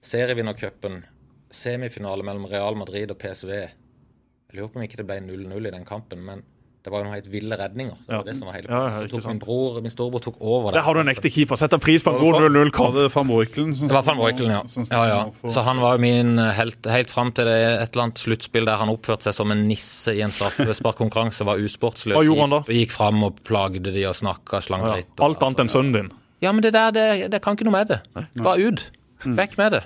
[0.04, 1.04] serievinnercupen,
[1.50, 3.50] semifinale mellom Real Madrid og PSV.
[3.56, 6.44] Jeg lurer på om ikke det ble 0-0 i den kampen, men
[6.82, 7.96] det var jo noen helt ville redninger.
[8.06, 8.22] Det var Ja.
[8.24, 10.94] det som var hele Ja, ja, tok min bror, min storebror tok over Der har
[10.94, 11.56] du en ekte keeper.
[11.60, 12.94] Setter pris på en god 0-0-kamp.
[12.94, 14.62] Det Det var van Breukelen, ja.
[14.90, 15.50] ja, ja.
[15.50, 18.76] Så han var jo min helt, helt fram til det, et eller annet sluttspill der
[18.80, 22.16] han oppførte seg som en nisse i en straffesparkkonkurranse, var usportsløs.
[22.16, 22.60] Hva gjorde han da?
[22.64, 24.94] Gikk, gikk fram og plagde de og snakka, slang Ja.
[24.94, 25.20] dritt.
[25.20, 26.10] Alt annet enn sønnen din.
[26.40, 28.00] Ja, men det der, det, det kan ikke noe med det.
[28.40, 28.90] Bare ut.
[29.26, 29.82] Vekk med det.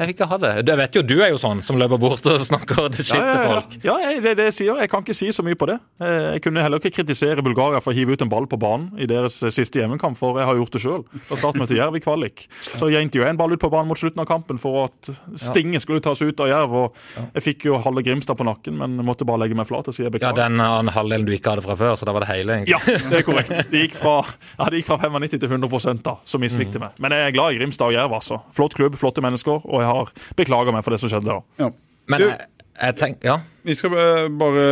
[0.00, 0.50] Jeg vil ikke ha det.
[0.64, 3.40] Jeg vet jo du er jo sånn som løper bort og snakker det shit til
[3.50, 3.74] folk.
[3.84, 4.78] Ja, jeg, det er det jeg sier.
[4.80, 5.76] Jeg kan ikke si så mye på det.
[6.00, 8.94] Eh, Jeg kunne heller ikke kritisere Bulgaria for å hive ut en ball på banen
[8.96, 11.04] i deres eh, siste hjemmekamp, for jeg har gjort det sjøl.
[11.28, 12.46] Da startmøtet Jerv i kvalik.
[12.80, 15.84] Så gjente jo en ball ut på banen mot slutten av kampen for at Stinget
[15.84, 16.72] skulle tas ut av Jerv.
[16.86, 19.96] og Jeg fikk jo halve Grimstad på nakken, men måtte bare legge meg flat og
[19.96, 20.32] si jeg Ja.
[20.40, 22.72] Den andre halvdelen du ikke hadde fra før, så da var det hele, egentlig.
[22.72, 22.80] Ja,
[23.12, 23.52] det er korrekt.
[23.70, 24.16] Det gikk fra,
[24.56, 26.96] ja, det gikk fra 95 til 100 da, som mislikte meg.
[27.02, 28.40] Men jeg er glad i Grimstad og Jerv, altså.
[28.56, 31.38] Flott klubb, flotte mennesker, og jeg har beklager meg for det som skjedde da.
[31.60, 31.70] Ja.
[32.10, 32.46] Men Du- jeg,
[32.80, 33.38] jeg tenker Ja.
[33.66, 33.92] Vi skal
[34.40, 34.62] bare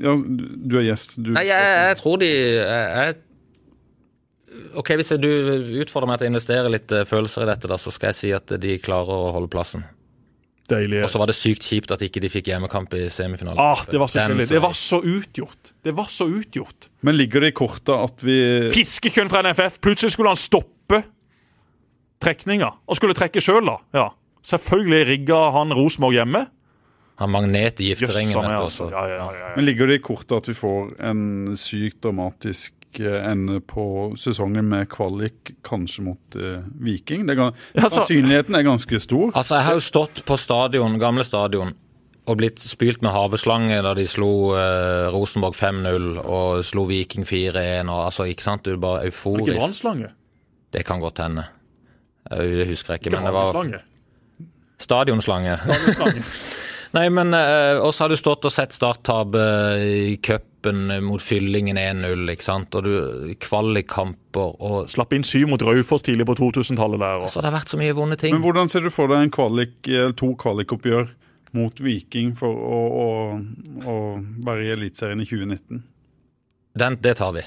[0.00, 1.18] ja, Du er gjest.
[1.20, 3.18] Du Nei, jeg, jeg tror de jeg, jeg,
[4.80, 5.30] OK, hvis jeg, du
[5.84, 8.30] utfordrer meg til å investere litt eh, følelser i dette, da, så skal jeg si
[8.34, 9.84] at de klarer å holde plassen.
[10.70, 11.00] Deilig.
[11.04, 13.58] Og så var det sykt kjipt at ikke de fikk hjemmekamp i semifinalen.
[13.62, 15.72] Ah, det var Den Det var så utgjort.
[15.82, 16.88] Det var så utgjort.
[17.06, 18.36] Men ligger det i kortet at vi
[18.74, 19.80] Fiskekjønn fra NFF.
[19.82, 21.02] Plutselig skulle han stoppe
[22.22, 22.70] trekninga.
[22.86, 23.78] Og skulle trekke sjøl, da.
[23.96, 24.08] Ja.
[24.46, 26.46] Selvfølgelig rigga han Rosenborg hjemme.
[27.20, 28.46] Han magnet i gifteringen.
[28.48, 28.88] altså.
[28.90, 29.48] Ja, ja, ja, ja.
[29.56, 34.70] Men ligger det i kortet at vi får en sykt dramatisk eh, ende på sesongen
[34.70, 37.26] med kvalik, kanskje mot eh, Viking?
[37.28, 39.34] Det er, altså, Sannsynligheten er ganske stor.
[39.34, 41.74] Altså, jeg har jo stått på stadion, gamle stadion
[42.30, 47.90] og blitt spylt med haveslange da de slo eh, Rosenborg 5-0 og slo Viking 4-1.
[47.90, 48.64] og altså, ikke sant?
[48.64, 49.58] Du er bare Ikke euforisk.
[49.58, 50.12] brannslange.
[50.72, 51.44] Det kan godt hende.
[52.30, 53.56] Jeg husker ikke, men det var
[54.80, 55.58] Stadionslange.
[56.96, 62.24] Nei, men eh, også har du stått og sett Starttab i cupen mot Fyllingen 1-0,
[62.32, 62.74] ikke sant.
[62.74, 67.22] Og du kvalikkamper og Slapp inn syv mot Raufoss tidlig på 2000-tallet der.
[67.22, 67.30] Og.
[67.30, 68.34] Så det har vært så mye vonde ting.
[68.34, 69.78] Men hvordan ser du for deg en kvalik,
[70.18, 71.12] to kvalikoppgjør
[71.56, 73.08] mot Viking for å, å,
[73.90, 73.96] å
[74.46, 75.80] være i Eliteserien i 2019?
[76.78, 77.42] Den, det tar vi.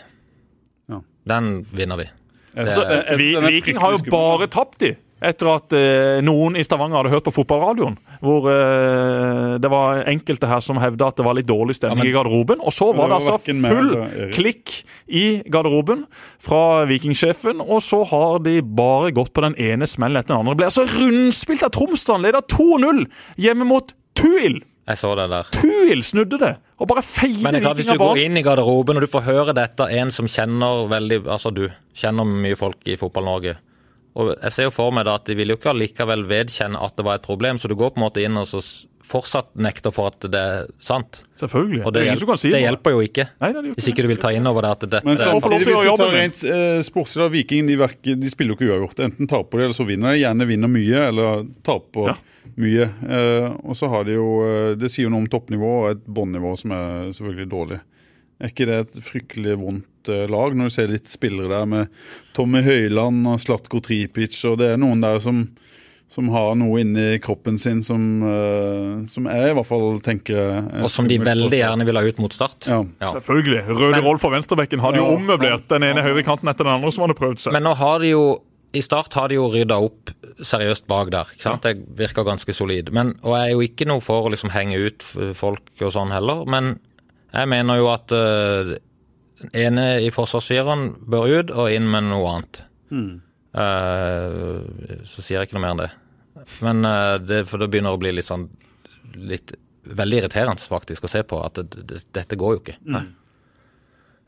[0.92, 1.02] Ja.
[1.36, 2.08] Den vinner vi.
[2.54, 4.96] Det, Så, jeg- jeg- vi, Viking har jo bare tapt, de.
[5.24, 7.96] Etter at eh, noen i Stavanger hadde hørt på fotballradioen.
[8.24, 12.04] Hvor eh, det var enkelte her som hevda at det var litt dårlig stemning Ja,
[12.04, 12.60] men- i garderoben.
[12.64, 13.38] Og så var det det altså
[13.70, 14.76] full eller klikk
[15.08, 16.04] i garderoben
[16.44, 17.64] fra Vikingsjefen.
[17.64, 20.54] Og så har de bare gått på den ene smellen etter den andre.
[20.58, 22.28] Det ble altså rundspilt av Tromsdalen.
[22.28, 23.06] Leder 2-0
[23.48, 24.60] hjemme mot Tuil.
[24.84, 25.48] Jeg så det der.
[25.56, 26.56] Tuil snudde det.
[26.84, 29.24] Og bare feide Men det klart, hvis du går inn i garderoben og du får
[29.30, 33.56] høre dette av en som kjenner veldig Altså du kjenner mye folk i Fotball-Norge.
[34.16, 36.98] Og jeg ser jo for meg da at de vil jo ikke allikevel vedkjenne at
[37.00, 38.62] det var et problem, så du går på en måte inn og så
[39.04, 41.24] fortsatt nekter for at det er sant.
[41.38, 41.82] Selvfølgelig.
[41.84, 43.26] Og det det, er kan si det hjelper jo ikke.
[43.42, 45.26] Nei, nei, det Hvis ikke du vil ta inn over det at dette Men få
[45.28, 46.22] lov samtidig, til å hvis gjøre du jobben tar min.
[46.22, 49.02] rent eh, sportslig, da, Viking de, verker, de spiller jo ikke uavgjort.
[49.10, 50.22] Enten taper de, eller så vinner de.
[50.24, 52.16] Gjerne vinner mye, eller taper Ja.
[52.64, 52.88] mye.
[53.18, 56.06] Eh, og så har de jo eh, Det sier jo noe om toppnivå og et
[56.08, 57.82] båndnivå som er selvfølgelig dårlig.
[58.44, 61.88] Er ikke det et fryktelig vondt eh, lag, når du ser litt spillere der med
[62.36, 65.46] Tommy Høiland og Slatko Tripic, og det er noen der som
[66.14, 70.84] som har noe inni kroppen sin som, eh, som jeg i hvert fall tenker er
[70.86, 72.68] Og som de veldig gjerne vil ha ut mot Start.
[72.70, 72.84] Ja.
[73.02, 73.08] Ja.
[73.16, 73.64] Selvfølgelig.
[73.72, 75.16] Røde Men- Rolf fra venstrebekken hadde jo Ja.
[75.18, 77.54] ommøblert den ene høyrekanten etter den andre som hadde prøvd seg.
[77.54, 78.42] Men nå har de jo
[78.76, 81.26] I Start har de jo rydda opp seriøst bak der.
[81.34, 81.62] ikke sant?
[81.64, 82.92] Det virker ganske solid.
[82.92, 85.02] Men, og jeg er jo ikke noe for å liksom henge ut
[85.36, 86.80] folk og sånn heller, men
[87.34, 88.74] jeg mener jo at uh,
[89.58, 92.64] ene i forsvarsfireren bør ut og inn med noe annet.
[93.54, 95.92] Eh, så sier jeg ikke noe mer enn det.
[96.66, 98.48] Men uh, det, For det begynner å bli litt sånn
[99.14, 99.54] litt
[99.84, 102.76] Veldig irriterende faktisk å se på at det, det, dette går jo ikke.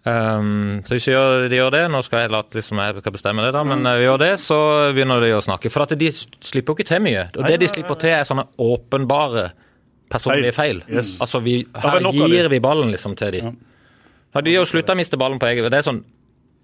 [0.05, 3.13] Um, så hvis vi gjør, de gjør det, nå skal jeg late liksom jeg skal
[3.15, 4.57] bestemme det, da, men uh, vi gjør det, så
[4.91, 5.71] begynner de å snakke.
[5.71, 7.23] For at de slipper jo ikke til mye.
[7.39, 9.45] Og det de slipper til, er sånne åpenbare
[10.11, 10.83] personlige feil.
[10.89, 11.15] Yes.
[11.23, 13.45] Altså, vi, er her gir vi ballen liksom til de.
[14.35, 16.03] Har de jo slutta å miste ballen på egen Det er sånn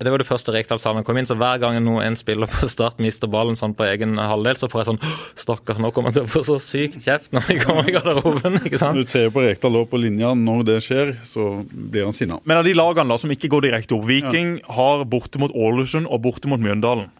[0.01, 2.49] det var det første Rekdal sa da han kom inn, så hver gang en spiller
[2.49, 5.01] på Start mister ballen sånn på egen halvdel, så får jeg sånn
[5.43, 8.57] Stakkars, nå kommer han til å få så sykt kjeft når vi kommer i garderoben.
[8.65, 8.97] ikke sant?
[8.97, 12.39] Du ser jo på Rekdal på linja, når det skjer, så blir han sinna.
[12.49, 16.09] Men av de lagene da som ikke går direkte opp Viking har borte mot Ålesund
[16.09, 17.11] og borte mot Mjøndalen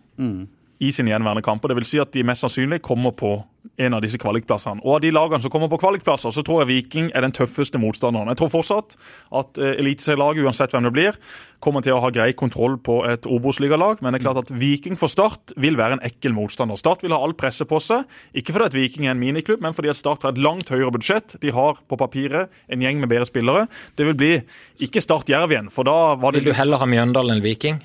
[0.82, 1.70] i sine gjenværende kamper.
[1.72, 3.36] Det vil si at de mest sannsynlig kommer på
[3.78, 4.82] en av disse kvalikplassene.
[4.82, 7.78] Og av de lagene som kommer på kvalikplasser, så tror jeg Viking er den tøffeste
[7.82, 8.32] motstanderen.
[8.34, 8.96] Jeg tror fortsatt
[9.38, 11.20] at uh, eliteserielaget, uansett hvem det blir,
[11.62, 14.02] kommer til å ha grei kontroll på et Obos-ligalag.
[14.02, 16.80] Men det er klart at Viking for Start vil være en ekkel motstander.
[16.82, 18.10] Start vil ha all presset på seg.
[18.38, 20.94] Ikke fordi at Viking er en miniklubb, men fordi at Start har et langt høyere
[20.98, 21.38] budsjett.
[21.46, 23.70] De har på papiret en gjeng med bedre spillere.
[23.94, 24.34] Det vil bli
[24.82, 27.84] ikke Start Jerv igjen, for da var det Vil du heller ha Mjøndalen enn Viking?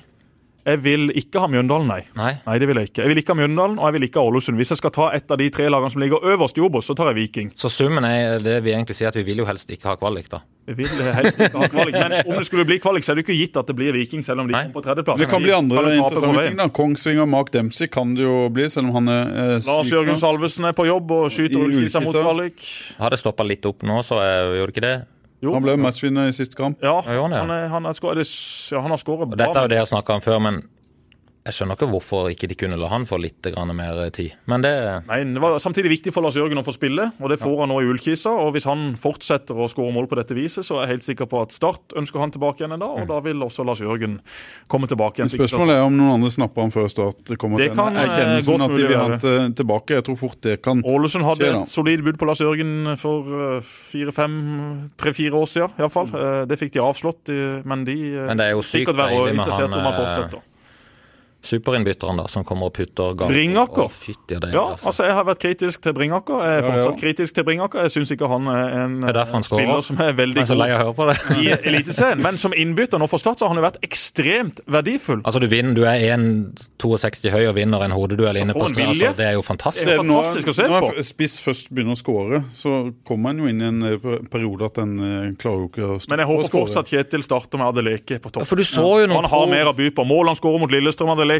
[0.67, 2.01] Jeg vil ikke ha Mjøndalen, nei.
[2.19, 2.33] Nei.
[2.43, 3.05] Nei, det vil jeg ikke.
[3.05, 4.59] Jeg vil ikke ha Mjøndalen, og jeg vil ikke ha Ålesund.
[4.59, 6.95] Hvis jeg skal ta et av de tre lagene som ligger øverst i Obos, så
[6.99, 7.53] tar jeg Viking.
[7.55, 10.27] Så summen er det vi egentlig sier, at vi vil jo helst ikke ha kvalik,
[10.33, 10.41] da.
[10.67, 13.23] Vi vil helst ikke ha kvalik, men om det skulle bli kvalik, så er det
[13.23, 15.21] jo ikke gitt at det blir Viking, selv om de kommer på tredjeplass.
[15.23, 16.57] Det kan bli andre Kan jo interessante ting.
[16.59, 20.19] da Kongsvinger Mark Dempsey kan det jo bli, selv om han er eh, Lars Jørgen.
[20.19, 22.59] Salvesen er på jobb og skyter og Ullkisa mot kvalik.
[22.99, 24.97] Har det stoppa litt opp nå, så er, gjør det ikke det?
[25.41, 25.53] Jo.
[25.53, 26.79] Han ble matchvinner i siste kamp.
[26.81, 28.15] Ja, Ja, han det, han, er, han, er skå- er
[28.73, 29.37] ja, han har skåret bra.
[29.37, 30.61] dette er jo det jeg snakka om før, men
[31.47, 34.35] jeg skjønner ikke hvorfor ikke de kunne la han få litt mer tid.
[34.49, 34.73] Men det
[35.07, 37.71] Nei, Det var samtidig viktig for Lars Jørgen å få spille, og det får han
[37.71, 38.31] nå i Ullkisa.
[38.43, 41.29] Og hvis han fortsetter å skåre mål på dette viset, så er jeg helt sikker
[41.29, 44.19] på at Start ønsker han tilbake igjen en dag, og da vil også Lars Jørgen
[44.71, 45.31] komme tilbake igjen.
[45.37, 48.07] Spørsmålet er om noen andre snapper han før Start kommer Det til kan, en eh,
[48.07, 49.97] erkjennelsen at de vil ha han tilbake.
[49.97, 50.95] Jeg tror fort det kan skje.
[50.97, 51.63] Ålesund hadde skje, da.
[51.63, 54.37] et solid bud på Lars Jørgen for eh, fire-fem,
[54.99, 56.11] tre-fire år siden, iallfall.
[56.11, 56.47] Mm.
[56.49, 59.15] det fikk de avslått, eh, men de eh, Men det er jo sykt sikkert være
[59.15, 60.45] deilig med interessert han, om han eh, fortsetter.
[61.47, 63.31] Superinnbytteren da, som kommer og putter gang.
[63.31, 63.87] Bringaker?
[64.51, 64.89] Ja, altså.
[64.91, 66.43] altså Jeg har vært kritisk til Bringaker.
[66.43, 66.71] Jeg er Ja, ja.
[66.71, 67.85] fortsatt kritisk til Bringaker.
[67.87, 71.51] Jeg syns ikke han er en er han spiller som er veldig er god i
[71.55, 72.21] Eliteserien.
[72.21, 75.21] Men som innbytter nå for Start så har han jo vært ekstremt verdifull.
[75.25, 79.13] Altså, du vinner, du er 1,62 høy og vinner en hodeduell inne på han Altså,
[79.17, 79.85] det er jo fantastisk.
[79.87, 80.79] Det er fantastisk å se på.
[80.81, 81.01] når.
[81.07, 82.73] Spiss først begynner å skåre, så
[83.07, 85.97] kommer han jo inn i en eh, periode at en eh, klarer jo ikke å
[85.99, 88.47] stoppe Men jeg håper fortsatt Kjetil starter med Adeleke på topp.
[88.47, 90.05] For du så jo noen Han har mer å by på.
[90.07, 91.36] Mål han skårer mot Lillestrøm Adeleke,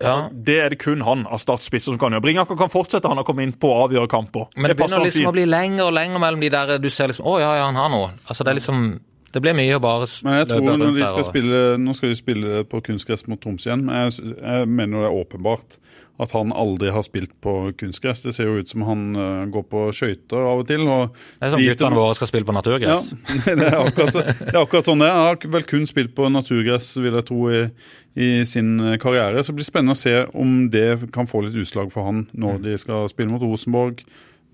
[0.00, 0.28] Ja.
[0.32, 2.22] det er det kun han av statsspisser som kan gjøre.
[2.22, 4.46] Bringaker kan fortsette, han har kommet inn på å avgjøre kamper.
[4.56, 7.08] Men det det begynner liksom å bli lenger og lenger mellom de der Du ser
[7.12, 8.10] liksom Å ja, ja, han har noe.
[8.28, 9.00] Altså, det er liksom
[9.32, 12.08] Det blir mye å bare s- Men jeg tror når de skal spille, Nå skal
[12.08, 15.76] de spille på kunstgress mot Troms igjen, men jeg, jeg mener det er åpenbart
[16.22, 18.22] at han aldri har spilt på kunstgress.
[18.24, 20.86] Det ser jo ut som han uh, går på skøyter av og til.
[20.88, 23.10] Og Det er som guttene våre skal spille på Ja, naturgress.
[23.44, 25.18] det er, akkurat, det er akkurat sånn det er.
[25.18, 27.66] Han har vel kun spilt på naturgress, vil jeg tro, i,
[28.16, 29.44] i sin eh, karriere.
[29.44, 32.64] Så det blir spennende å se om det kan få litt utslag for han når
[32.64, 34.00] de skal spille mot Rosenborg.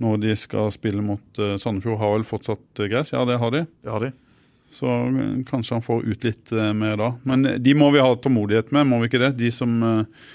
[0.03, 3.15] Når de skal spille mot uh, Sandefjord, har vel fortsatt gress?
[3.15, 3.67] Ja, det har de.
[3.85, 4.11] Det har de.
[4.73, 4.89] Så
[5.47, 7.13] kanskje han får ut litt uh, mer da.
[7.29, 9.35] Men de må vi ha tålmodighet med, må vi ikke det?
[9.39, 10.31] De som eh,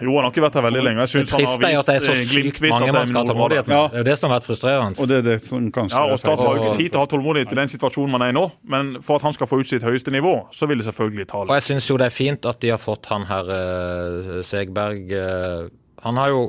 [0.00, 1.00] Jo, han har ikke vært her veldig lenge.
[1.00, 3.08] Jeg Det synes han har triste er at det er så eh, sykt mange man
[3.08, 3.76] skal ha tålmodighet med.
[3.76, 3.84] Ja.
[3.88, 5.00] Det er jo det som har vært frustrerende.
[5.00, 7.04] Og det er det som kanskje Ja, og Start har jo ikke tid til å
[7.04, 9.60] ha tålmodighet i den situasjonen man er i nå, men for at han skal få
[9.62, 12.16] ut sitt høyeste nivå, så vil det selvfølgelig ta Og jeg syns jo det er
[12.16, 15.66] fint at de har fått han her eh, Segberg eh,
[16.04, 16.46] Han har jo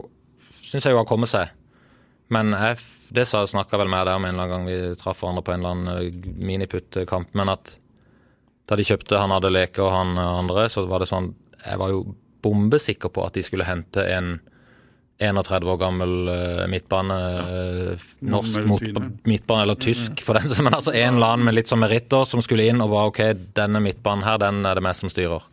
[0.67, 1.53] Syns jeg jo har kommet seg.
[2.27, 2.81] Men jeg,
[3.15, 5.61] det snakka vel med deg om en eller annen gang vi traff hverandre på en
[5.61, 7.29] eller annen eh, miniputtkamp.
[7.39, 7.77] Men at
[8.67, 11.29] da de kjøpte han hadde leke og han andre, så var det sånn
[11.63, 12.01] Jeg var jo
[12.47, 14.37] bombesikker på at de skulle hente en
[15.17, 17.93] 31 år gammel eh, midtbane, ja.
[18.19, 18.83] norsk Med mot,
[19.25, 22.43] midtbane, eller tysk for den, men altså en eller annen med litt sånn meritter som
[22.45, 23.21] skulle inn og bare OK,
[23.57, 25.47] denne midtbanen her, den er det meg som styrer.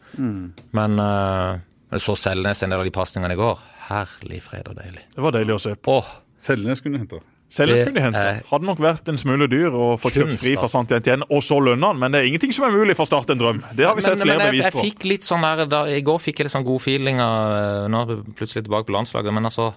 [0.76, 1.60] Men uh,
[1.94, 3.62] jeg så Selnes en del av de pasningene i går.
[3.88, 5.04] Herlig fred og deilig.
[5.14, 5.96] Det var deilig å se på.
[6.00, 6.12] Åh,
[6.44, 7.20] Selnes kunne hente.
[7.54, 8.46] Selges Det kunne de hente.
[8.50, 10.66] Hadde nok vært en smule dyr å få kjøpt fri fra.
[10.70, 13.10] Sant igjen, og så lønne han, men det er ingenting som er mulig for å
[13.12, 13.60] starte en drøm.
[13.78, 16.18] Det har vi sett flere jeg, bevis jeg fikk litt sånn der, da, I går
[16.22, 19.36] fikk jeg litt sånn god feeling av eh, Nå er vi plutselig tilbake på landslaget,
[19.36, 19.68] men altså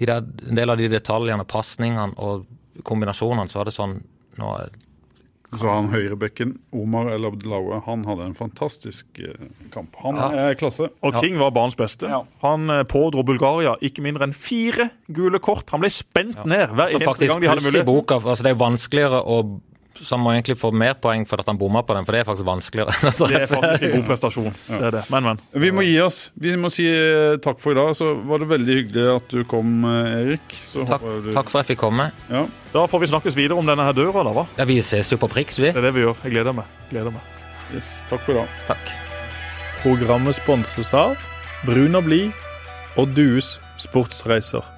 [0.00, 2.48] de der, En del av de detaljene, pasningene og
[2.86, 3.98] kombinasjonene, så var det sånn
[4.40, 4.54] nå,
[5.60, 9.34] Så han høyrebekken, Omar El Abdelaue, han hadde en fantastisk eh,
[9.74, 9.94] kamp.
[10.02, 10.30] Han Ja.
[10.50, 10.88] er klasse.
[11.02, 12.08] Og King var banens beste.
[12.10, 12.22] Ja.
[12.42, 15.70] Han eh, pådro Bulgaria ikke mindre enn fire gule kort.
[15.70, 17.86] Han ble spent ned hver eneste gang de hadde mulighet.
[17.86, 19.60] boka, altså Det er vanskeligere å
[20.00, 22.22] Så han må egentlig få mer poeng for at han bomma på den, for det
[22.22, 22.94] er faktisk vanskeligere.
[23.30, 24.48] Det er faktisk en god prestasjon.
[24.66, 25.02] Det er det.
[25.14, 25.42] Men, men.
[25.62, 26.18] Vi må gi oss.
[26.34, 27.92] Vi må si eh, takk for i dag.
[27.96, 30.56] Så var det veldig hyggelig at du kom, eh, Erik.
[30.66, 31.30] Så Takk, håper du...
[31.36, 32.08] takk for at jeg fikk komme.
[32.32, 32.42] Ja.
[32.74, 34.46] Da får vi snakkes videre om denne her døra, da, hva?
[34.58, 35.70] Ja, Vi ses jo på Prix, vi.
[35.70, 36.18] Det er det vi gjør.
[36.26, 36.76] Jeg gleder meg.
[36.90, 37.32] Gleder meg.
[37.74, 38.60] Yes, takk for i dag.
[38.68, 38.94] Takk.
[39.84, 41.14] Programmet sponses av
[41.68, 42.32] Brun og blid
[43.00, 44.73] og Dues sportsreiser.